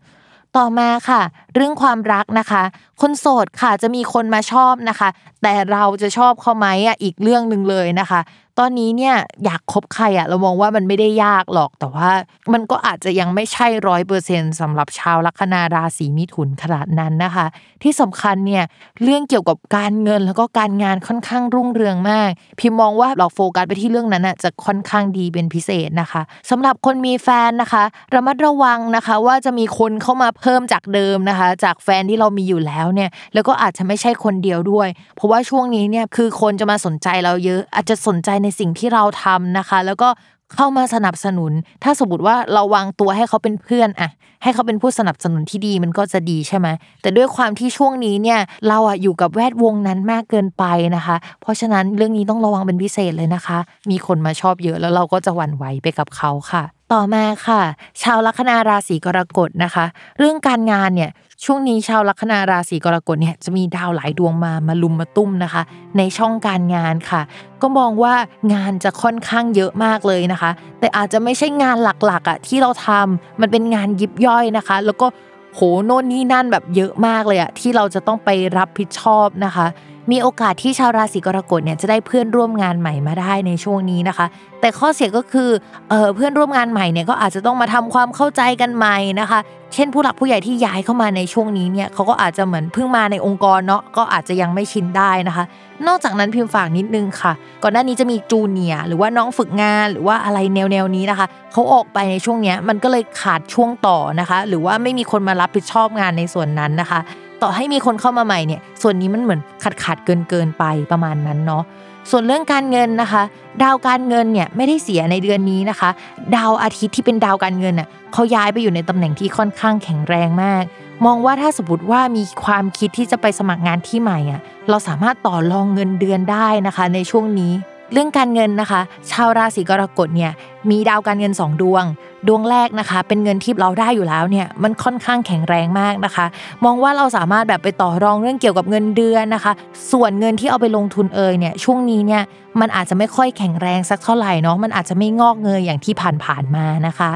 [0.57, 1.23] ต่อมาค่ะ
[1.57, 2.63] เรื่องความรักนะคะ
[3.01, 5.09] คนโสดค่ะจะมีคนมาชอบนะคะ
[5.43, 8.21] แต่เราจะชอบเขาไหมอะอีกเรื่องหนึ่งเลยนะคะ
[8.61, 12.11] ตอนนี้เนี่ยอยากคบใครอะเรามองว่ามันไม่ได้ยากหรอกแต่ว่า
[12.53, 17.47] มันก็อาจจะยังไม่ใช่ร้อยเปอร์เซ็นต์สำหรับชาวลัคนาราศีมิถุนขนาดนั้นนะคะ
[17.83, 18.65] ที่สำคัญเนี่ย
[19.03, 27.85] เรื่องเกี่ยวกับการเงินแล้วก็การงานค่อนข้างรุ่งเรืองมาก พิมมองว่าเราโฟกัสไปที่เรื่องนั้นอะจะค่อนข้างดีเป็นพิเศษนะคะสำหรับคนมีแฟนนะคะ
[28.15, 40.09] ระมัดระวังนะคะ ว่าจะมีคนเข้ามาเพิ่มจากเดิมนะคะจากแฟนที่เรามีอยู่แล้วเนี่ยแล้วก็อาจจะไม่ใช่คนเดียวด้วย เพราะว่าช่วงนี้เนี่ยคือคนจะมาสนใจเราเยอะ อาจจะสนใจในสิ่งที่เราทำนะคะ แล้วก็
[40.55, 44.11] เข้ามาสนับสนุน ถ้าสมมติว่าเราวางตัวให้เขาเป็นเพื่อนอะ
[44.43, 46.69] ให้เขาเป็นผู้สนับสนุนที่ดีมันก็จะดีใช่ไหม
[47.03, 50.65] แต่ด้วยความที่ช่วงนี้เนี่ยเราอะอยู่กับแวดวงนั้นมากเกินไป
[50.97, 53.59] นะคะ เพราะฉะนั้นเรื่องนี้ต้องระวังเป็นพิเศษเลยนะคะ
[53.91, 57.63] มีคนมาชอบเยอะแล้วเราก็จะหวั่นไหวไปกับเขาค่ะ ต่อมาค่ะ
[58.03, 59.85] ชาวลัคนาราศีกรกฎนะคะ
[60.19, 61.11] เรื่องการงานเนี่ย
[61.45, 65.63] ช่วงนี้ชาวลัคนาราศีกรกฎเนี่ยจะมีดาวหลายดวงมามาลุมมาตุ้มนะคะ
[65.99, 67.21] ในช่องการงานค่ะ
[67.63, 68.15] ก็มองว่า
[68.55, 75.07] งานจะค่อนข้างเยอะมากเลยนะคะ แต่อาจจะไม่ใช่งานหลักๆอะที่เราทำมันเป็นงานยิบย่อยนะคะ แล้วก็
[75.55, 79.67] โหโน่นนี่นั่นแบบเยอะมากเลยอะที่เราจะต้องไปรับผิดชอบนะคะ
[80.11, 84.27] มีโอกาสที่ชาวราศีกรกฎเนี่ยจะได้เพื่อนร่วมงานใหม่มาได้ในช่วงนี้นะคะ
[84.61, 85.51] แต่ข้อเสียก็คือ
[85.91, 89.39] เออเพื่อนร่วมงานใหม่เนี่ยก็อาจจะต้องมาทำความเข้าใจกันใหม่นะคะ
[89.75, 95.45] เช่นผู้หลักผู้ใหญ่ที่ย้ายเข้ามาในช่วงนี้เนี่ยเขาก็อาจจะเหมือนเพิ่งมาในองค์กรเนาะก็อาจจะยังไม่ชินได้นะคะ
[95.87, 97.33] นอกจากนั้นพิมพ์ฝากนิดนึงค่ะ
[97.63, 107.01] ก่อนหน้านี้จะมีจูเนียหรือว่าน้องฝึกงานหรือว่าอะไรแนวแนวนี้นะคะเขาออกไปในช่วงเนี้ยมันก็เลยขาดช่วงต่อนะคะ หรือว่าไม่มีคนมารับผิดชอบงานในส่วนนั้นนะคะ
[107.43, 111.63] ต่อให้มีคนเข้ามาใหม่เนี่ย ส่วนนี้มันเหมือนขาดขาดเกินเกินไปประมาณนั้นเนาะ
[112.11, 113.23] ส่วนเรื่องการเงินนะคะ
[113.63, 115.91] ดาวการเงินเนี่ยไม่ได้เสียในเดือนนี้นะคะ
[116.37, 120.65] ดาวอาทิตย์ที่เป็นดาวการเงินอะเขาย้ายไปอยู่ในตำแหน่งที่ค่อนข้างแข็งแรงมาก
[121.05, 127.53] มองว่าถ้าสมมติว่ามีความคิดที่จะไปสมัครงานที่ใหม่อะเราสามารถต่อรองเงินเดือนได้นะคะ ในช่วงนี้
[127.93, 128.81] เรื่องการเงินนะคะ
[129.11, 130.33] ชาวราศีกรกฎเนี่ย
[130.71, 131.85] มีดาวการเงิน 2 ดวง
[132.29, 136.27] ดวงแรกนะคะ เป็นเงินที่เราได้อยู่แล้วเนี่ยมันค่อนข้างแข็งแรงมากนะคะ
[136.65, 139.53] มองว่าเราสามารถแบบไปต่อรองเรื่องเกี่ยวกับเงินเดือนนะคะ
[139.93, 142.23] ส่วนเงินที่เอาไปลงทุนเอยเนี่ยช่วงนี้เนี่ย
[142.61, 147.11] มันอาจจะไม่ค่อยแข็งแรงสักเท่าไหร่เนาะมันอาจจะไม่งอกเงยอย่างที่ผ่านๆมานะคะ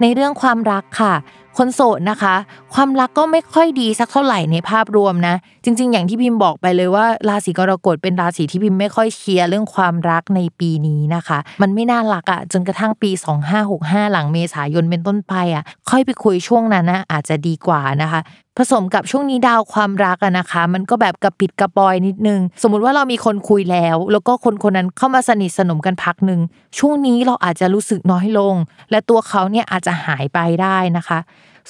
[0.00, 1.14] ในเรื่องความรักค่ะ
[1.58, 2.34] คนโสดนะคะ
[2.74, 5.34] ความรักก็ไม่ค่อยดีสักเท่าไหร่ในภาพรวมนะ
[5.64, 13.10] จริง ๆ อย่างที่พิมพ์บอกไปเลยว่า ราศีกรกฎเป็นราศีที่พิมพ์ไม่ค่อยเชียร์เรื่องความรักในปีนี้นะคะ มันไม่น่ารักอะ่ะจนกระทั่งปี
[13.62, 18.20] 2565 หลังเมษายนเป็นต้นไปอะ่ะ ค่อยไปคุยช่วงนั้นนะอาจจะดีกว่านะคะ
[18.58, 26.40] ผสมกับช่วงนี้ดาวความรักอะนะคะ มันก็แบบกระปิดกระปอยนิดนึง สมมุติว่าเรามีคนคุยแล้ว แล้วก็คนคนนั้นเข้ามาสนิทสนมกันพักหนึ่ง
[26.78, 28.54] ช่วงนี้เราอาจจะรู้สึกน้อยลง
[28.90, 31.18] และตัวเขาเนี่ยอาจจะหายไปได้นะคะ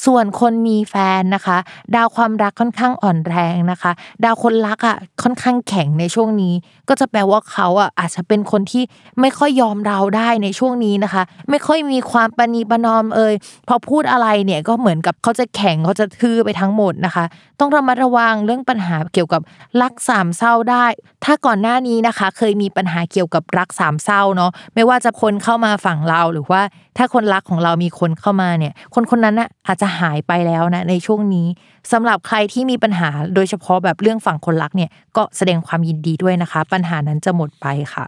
[0.05, 1.59] ส่วนคนมีแฟนนะคะ
[1.95, 3.93] ดาวความรักค่อนข้างอ่อนแรงนะคะ
[4.25, 6.55] ดาวคนรักอะค่อนข้างแข็งในช่วงนี้
[6.89, 8.83] ก็จะแปลว่าเขาอะอาจจะเป็นคนที่
[9.21, 13.35] ไม่ค่อยยอมเราได้ในช่วงนี้นะคะ ไม่ค่อยมีความปณีประนอมเอ่ย
[13.69, 17.25] พอพูดอะไรเนี่ยก็เหมือนกับเขาจะแข็งเขาจะทื่อไปทั้งหมดนะคะ
[17.61, 19.43] ต้องระมัดระวังเรื่องปัญหาเกี่ยวกับ
[19.83, 20.87] รักสามเศร้าได้
[21.25, 26.63] ถ้าก่อนหน้านี้นะคะ เคยมีปัญหาเกี่ยวกับรักสามเศร้าเนาะไม่ว่าจะคนเข้ามาฝั่งเราหรือว่า
[26.97, 31.47] ถ้าคนรักของเรามีคนเข้ามาเนี่ย คนคนนั้นน่ะอาจจะหายไปแล้วนะในช่วงนี้
[31.93, 38.05] สำหรับใครที่มีปัญหาโดยเฉพาะแบบเรื่องฝั่งคนรักเนี่ยก็แสดงความยินดีด้วยนะคะ ปัญหานั้นจะหมดไปค่ะ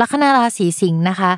[0.00, 1.32] ลัคนาราศีสิงห์นะคะ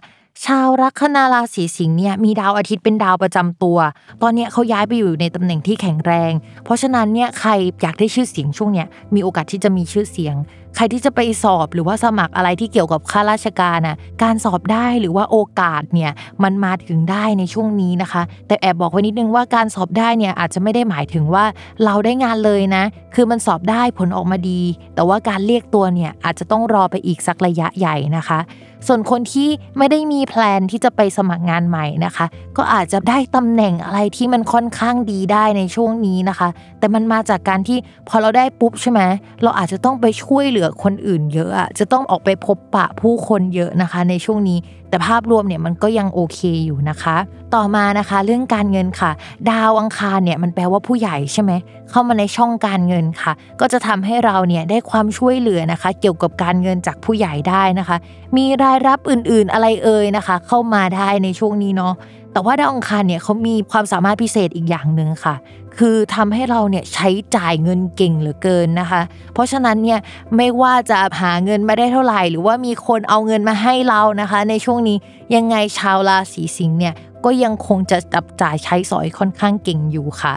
[0.45, 3.79] ชาวลัคนาราศีสิงห์เนี่ยมีดาวอาทิตย์เป็นดาวประจำตัว
[4.23, 6.33] ตอนเนี้ยเขาย้ายไปอยู่ในตำแหน่งที่แข็งแรง
[6.65, 7.51] เพราะฉะนั้นเนี่ยใคร
[7.83, 10.35] อยากได้ชื่อเสียงช่วงเนี้ยมีโอกาสที่จะมีชื่อเสียง
[10.77, 16.11] ใครที่จะไปสอบหรือว่าสมัครอะไรที่เกี่ยวกับข้าราชการน่ะการสอบได้หรือว่าโอกาสเนี่ย
[16.43, 21.45] มันมาถึงได้ในช่วงนี้นะคะ แต่แอบบอกไว้นิดนึงว่าการสอบได้เนี่ยอาจจะไม่ได้หมายถึงว่า
[21.85, 24.61] เราได้งานเลยนะ คือมันสอบได้ผลออกมาดี
[24.95, 28.41] แต่ว่าการเรียกตัวเนี่ยอาจจะต้องรอไปอีกสักระยะใหญ่นะคะ
[28.89, 29.49] ส่วนคนที่
[29.79, 36.49] ไม่ได้มีแพลนที่จะไปสมัครงานใหม่นะคะ ก็อาจจะได้ตำแหน่งอะไรที่มันค่อนข้างดีได้ในช่วงนี้นะคะ
[36.79, 39.01] แต่มันมาจากการที่พอเราได้ปุ๊บใช่ไหม
[39.43, 44.59] เราอาจจะต้องไปช่วยเหลือคนอื่นเยอะอะจะต้องออกไปพบปะผู้คนเยอะนะคะ ในช่วงนี้
[44.89, 47.17] แต่ภาพรวมเนี่ยมันก็ยังโอเคอยู่นะคะ
[47.55, 49.11] ต่อมานะคะเรื่องการเงินค่ะ
[49.51, 51.53] ดาวอังคารเนี่ยมันแปลว่าผู้ใหญ่ใช่ไหม
[51.91, 57.97] เข้ามาในช่องการเงินค่ะ ก็จะทำให้เราเนี่ยได้ความช่วยเหลือนะคะ เกี่ยวกับการเงินจากผู้ใหญ่ได้นะคะ
[58.37, 61.95] มีรายรับอื่นๆอะไรเอ่ยนะคะ เข้ามาได้ในช่วงนี้เนาะ
[62.33, 65.35] แต่ว่าดาวอังคารเนี่ยเขามีความสามารถพิเศษอีกอย่างหนึ่งค่ะ
[65.79, 69.03] คือทำให้เราเนี่ยใช้จ่ายเงินเก่งเหลือเกินนะคะ
[69.35, 70.01] เพราะฉะนั้นเนี่ย
[70.37, 74.97] ไม่ว่าจะหาเงินมาได้เท่าไหร่ หรือว่ามีคนเอาเงินมาให้เรานะคะ ในช่วงนี้
[75.35, 76.95] ยังไงชาวราศีสิงห์เนี่ย
[77.25, 80.35] ก็ยังคงจะจับจ่ายใช้สอยค่อนข้างเก่งอยู่ค่ะ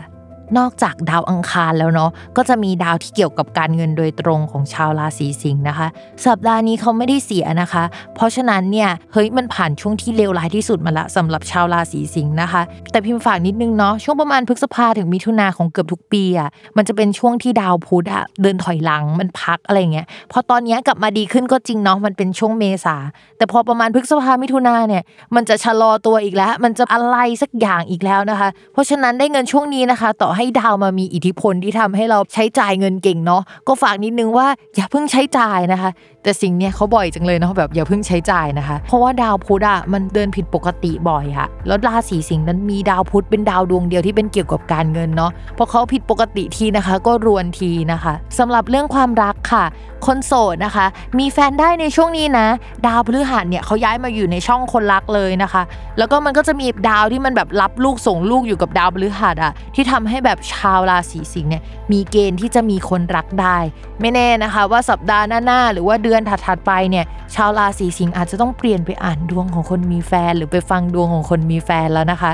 [0.58, 5.88] นอกจากดาวอังคารแล้วเนาะก็จะมีดาวที่เกี่ยวกับการเงินโดยตรงของชาวราศีสิงห์นะคะ
[6.26, 7.84] สัปดาห์นี้เขาไม่ได้เสียนะคะ
[8.16, 22.96] เพราะฉะนั้นเนี่ยเฮ้ยมันผ่านช่วงที่เลวร้ายที่สุดมาละสำหรับชาวราศีสิงห์นะคะ แต่พิมพ์ฝากนิดนึงเนาะช่วงประมาณพฤษภาถึงมิถุนาของเกือบทุกปีอะ่ะมันจะเป็นช่วงที่ดาวพุธอะเดินถอยหลังมันพักอะไรเงี้ยพอตอนนี้กลับมาดีขึ้นก็จริงเนาะมันเป็นช่วงเมษา
[23.38, 25.04] แต่พอประมาณพฤษภามิถุนาเนี่ย
[25.36, 35.90] มันจะชะลอตัวอีกแล้ว มันจะอะไรสักอย่างอีกแล้วนะคะ เพราะฉะนั้นได้เงินช่วงนี้นะคะ ต่อให้ดาวมามีอิทธิพลที่ทำให้เราใช้จ่ายเงินเก่งเนาะก็ฝากนิดนึงว่าอย่าเพิ่งใช้จ่ายนะคะ
[36.24, 49.64] แต่สิ่งเนี้ยเขาบ่อยจังเลยเนาะแบบอย่าเพิ่งใช้จ่ายนะคะ เพราะว่าดาวพุธอะมันเดินผิดปกติบ่อยอะแล้วราศีสิงห์นั้นมีดาวพุธเป็นดาวดวงเดียวที่เป็นเกี่ยวกับการเงินเนาะพอเขาผิดปกติทีนะคะ ก็รวนทีนะคะสำหรับเรื่องความรักค่ะ
[50.06, 50.86] คนโสดนะคะ
[51.20, 52.48] มีแฟนได้ในช่วงนี้นะ
[52.88, 55.64] ดาวพฤหัสเนี่ยเขาย้ายมาอยู่ในช่องคนรักเลยนะคะ
[55.98, 63.58] แล้วก็มันก็จะมีดาวที่มันแบบรับลูกส่งลูกอยู่กับดาวพฤหัสอะที่ทำให้แบบชาวราศีสิงห์เนี่ยมีเกณฑ์ที่จะมีคนรักได้
[64.02, 72.32] ไม่แน่นะคะ ว่าสัปดาห์หน้าๆหรือว่าเดือนถัดๆไปเนี่ยชาวราศีสิงห์อาจจะต้องเปลี่ยนไปอ่านดวงของคนมีแฟน หรือไปฟังดวงของคนมีแฟนแล้วนะคะ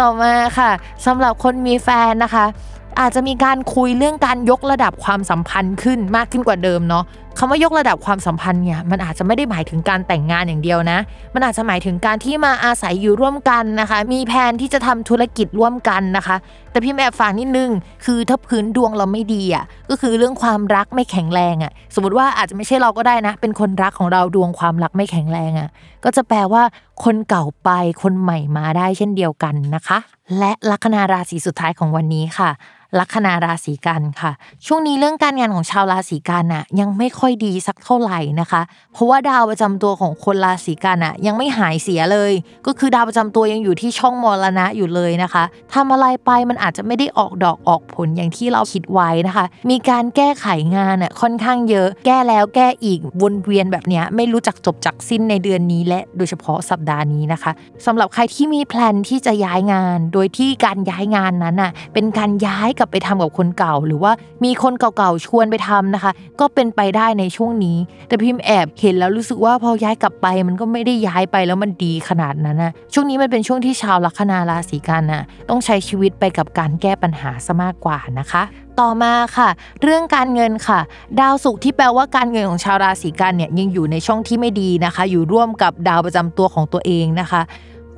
[0.00, 0.70] ต่อมาค่ะ
[1.06, 2.44] สำหรับคนมีแฟนนะคะ
[3.00, 7.04] อาจจะมีการคุยเรื่องการยกระดับความสัมพันธ์ขึ้นมากขึ้นกว่าเดิมเนาะ
[7.38, 10.98] คำว่ายกระดับความสัมพันธ์เนี่ยมันอาจจะไม่ได้หมายถึงการแต่งงานอย่างเดียวนะ
[11.34, 16.36] มันอาจจะหมายถึงการที่มาอาศัยอยู่ร่วมกันนะคะ มีแผนที่จะทำธุรกิจร่วมกันนะคะ
[16.70, 17.70] แต่พี่แม่ฝากนิดนึง
[18.04, 25.68] คือถ้าพื้นดวงเราไม่ดีอะก็คือเรื่องความรักไม่แข็งแรงอะ สมมติว่าอาจจะไม่ใช่เราก็ได้นะ เป็นคนรักของเราดวงความรักไม่แข็งแรงอะ
[26.04, 26.62] ก็จะแปลว่า
[27.04, 27.70] คนเก่าไป
[28.02, 29.98] คนใหม่มาได้เช่นเดียวกันนะคะ
[30.38, 32.50] และลัคนาราศีสุดท้ายของวันนี้ค่ะ
[32.98, 34.32] ลัคนาราศีกันค่ะ
[34.66, 42.32] ช่วงนี้เรื่องการงานของชาวราศีกันน่ะยังไม่ค่อยดีสักเท่าไหร่นะคะ เพราะว่าดาวประจำตัวของคนราศีกันน่ะยังไม่หายเสียเลย
[42.66, 57.52] ก็คือดาวประจำตัวยังอยู่ที่ช่องมรณะอยู่เลยนะคะทำอะไรไปมันอาจจะไม่ได้ออกดอกออกผลอย่างที่เราคิดไว้นะคะ มีการแก้ไขงานน่ะค่อนข้างเยอะแก้แล้วแก้อีกวนเวียนแบบเนี้ยไม่รู้จักจบจักสิ้นในเดือนนี้และโดยเฉพาะสัปดาห์นี้นะคะ
[57.86, 64.12] สำหรับใครที่มีแพลนที่จะย้ายงาน โดยที่การย้ายงานนั้นน่ะเป็นการย้ายกับลับไปทำกับคนเก่า หรือว่า
[64.44, 67.76] มีคนเก่าๆชวนไปทำนะคะ ก็เป็นไปได้ในช่วงนี้
[68.08, 78.42] แต่พิมพ์แอบเห็นแล้วรู้สึกว่าพอย้ายกลับไป มันก็ไม่ได้ย้ายไปแล้วมันดีขนาดนั้นนะช่วงนี้มันเป็นช่วงที่ชาวลัคนาราศีกันน่ะต้องใช้ชีวิตไปกับการแก้ปัญหาซะมากกว่านะคะ
[78.80, 79.48] ต่อมาค่ะ
[79.82, 80.80] เรื่องการเงินค่ะ
[81.20, 87.40] ดาวศุกร์ที่แปลว่าการเงินของชาวราศีกันเนี่ยยังอยู่ในช่องที่ไม่ดีนะคะ อยู่ร่วมกับดาวประจำตัวของตัวเองนะคะ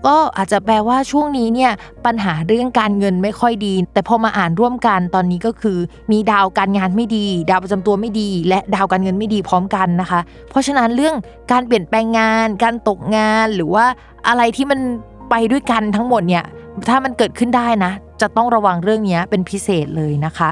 [0.06, 1.72] ก็อาจจะแปลว่าช่วงนี้เนี่ย
[2.06, 5.78] ปัญหาเรื่องการเงินไม่ค่อยดี แต่พอมาอ่านร่วมกันตอนนี้ก็คือ
[6.12, 10.20] มีดาวการงานไม่ดี ดาวประจำตัวไม่ดี และดาวการเงินไม่ดีพร้อมกันนะคะ
[10.50, 11.14] เพราะฉะนั้นเรื่อง
[11.52, 13.86] การเปลี่ยนแปลงงาน การตกงานหรือว่า
[14.28, 14.80] อะไรที่มัน
[15.30, 16.44] ไปด้วยกันทั้งหมดเนี่ย
[16.88, 20.50] ถ้ามันเกิดขึ้นได้นะ จะต้องระวังเรื่องนี้เป็นพิเศษเลยนะคะ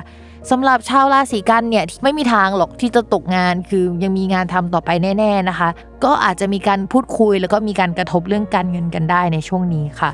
[0.51, 5.69] สำหรับชาวราศีกันเนี่ยไม่มีทางหรอกที่จะตกงานคือยังมีงานทำต่อไปแน่ ๆนะคะ
[6.05, 10.11] ก็อาจจะมีการพูดคุยแล้วก็มีการกระทบเรื่องการเงินกันได้ในช่วงนี้ค่ะ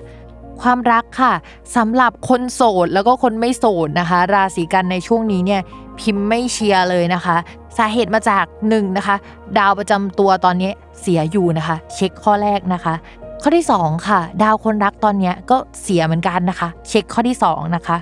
[0.61, 1.33] ความรักค่ะ
[1.77, 5.61] สำหรับคนโสดแล้วก็คนไม่โสดนะคะ ราศีกันในช่วงนี้เนี่ย
[6.01, 7.37] พิมพ์ไม่เชียร์เลยนะคะ
[7.77, 9.17] สาเหตุมาจาก1นนะคะ
[9.59, 10.71] ดาวประจำตัวตอนนี้
[11.01, 12.95] เสียอยู่นะคะ เช็คข้อแรกนะคะ
[13.43, 17.97] ข้อที่ 2 ค่ะ ดาวคนรักตอนนี้ก็เสียเหมือนกันนะคะ เช็คข้อที่ 2 นะคะ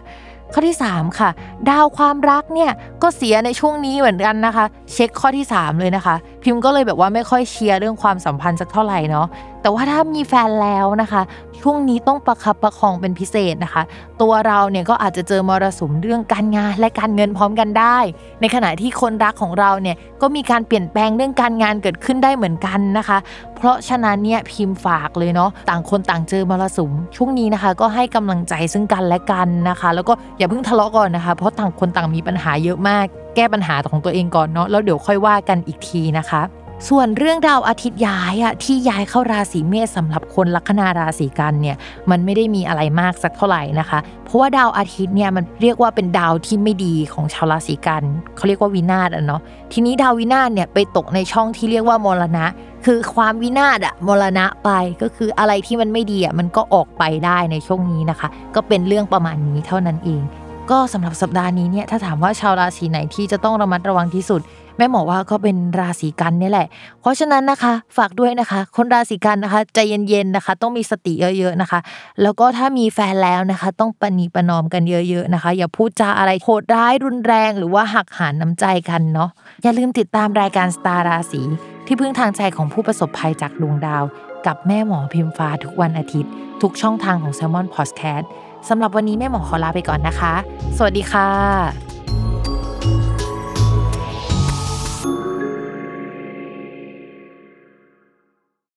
[0.53, 1.31] ข้อที่ 3 ค่ะ
[1.71, 2.73] ดาวความรักเนี่ย
[3.03, 9.27] ก็เสียในช่วงนี้เหมือนกันนะคะ เช็คข้อที่ 3 เลยนะคะ พิมพ์ก็เลยแบบว่าไม่ค่อยเชียร์เรื่องความสัมพันธ์สักเท่าไหร่เนาะ
[9.63, 11.23] แต่ว่าถ้ามีแฟนแล้วนะคะ
[11.61, 13.83] ช่วงนี้ต้องประคับประคองเป็นพิเศษนะคะ
[14.23, 17.99] ตัวเราเนี่ยก็อาจจะเจอมรสุมเรื่องการงานและการเงินพร้อมกันได้
[18.41, 23.19] ในขณะที่คนรักของเราเนี่ยก็มีการเปลี่ยนแปลงเรื่องการงานเกิดขึ้นได้เหมือนกันนะคะ
[23.57, 33.05] เพราะฉะนั้นเนี่ยพิมพ์ฝากเลยเนาะต่างคนต่างเจอมรสุม ช่วงนี้นะคะ ก็ให้กำลังใจซึ่งกันและกันนะคะ แล้วก็อย่าเพิ่งทะเลาะก่อนนะคะ เพราะต่างคนต่างมีปัญหาเยอะมาก
[33.37, 36.43] แก้ปัญหาของตัวเองก่อนเนาะแล้วเดี๋ยวค่อยว่ากันอีกทีนะคะ
[36.87, 41.77] ส่วนเรื่องดาวอาทิตย์ย้ายอะที่ย้ายเข้าราศีเมษสำหรับคนลัคนาราศีกันเนี่ย
[42.11, 48.03] มันไม่ได้มีอะไรมากสักเท่าไหร่นะคะ เพราะว่าดาวอาทิตย์เนี่ยมันเรียกว่าเป็นดาวที่ไม่ดีของชาวราศีกัน
[48.37, 49.41] เขาเรียกว่าวินาศอะเนาะ
[49.73, 52.47] ทีนี้ดาววินาศเนี่ยไปตกในช่องที่เรียกว่ามรณะ
[52.87, 54.71] คือความวินาศอะมรณะไป
[55.03, 60.23] ก็คืออะไรที่มันไม่ดีอะมันก็ออกไปได้ในช่วงนี้นะคะ ก็เป็นเรื่องประมาณนี้เท่านั้นเอง
[60.71, 64.41] ก็สำหรับสัปดาห์นี้เนี่ยถ้าถามว่าชาวราศีไหนที่จะต้องระมัดระวังที่สุด
[64.79, 66.67] แม่หมอว่าก็เป็นราศีกันนี่แหละ
[67.01, 71.81] เพราะฉะนั้นนะคะฝากด้วยนะคะ คนราศีกันนะคะใจเย็นๆนะคะ ต้องมีสติเยอะๆนะคะ
[72.23, 79.31] แล้วก็ถ้ามีแฟนแล้วนะคะ ต้องปณีประนอมกันเยอะๆนะคะ อย่าพูดจาอะไรโหดร้ายรุนแรงหรือว่าหักหานน้ำใจกันเนาะ
[79.63, 81.43] อย่าลืมติดตามรายการสตาร์ราศี
[81.87, 84.05] ที่พึ่งทางใจของผู้ประสบภัยจากดวงดาว
[84.47, 86.31] กับแม่หมอพิมฟ้าทุกวันอาทิตย์
[86.63, 88.25] ทุกช่องทางของ s ซ l m o n Podcast
[88.69, 90.35] สำหรับวันนี้แม่หมอขอลาไปก่อนนะคะ
[90.77, 91.98] สวัสดีค่ะ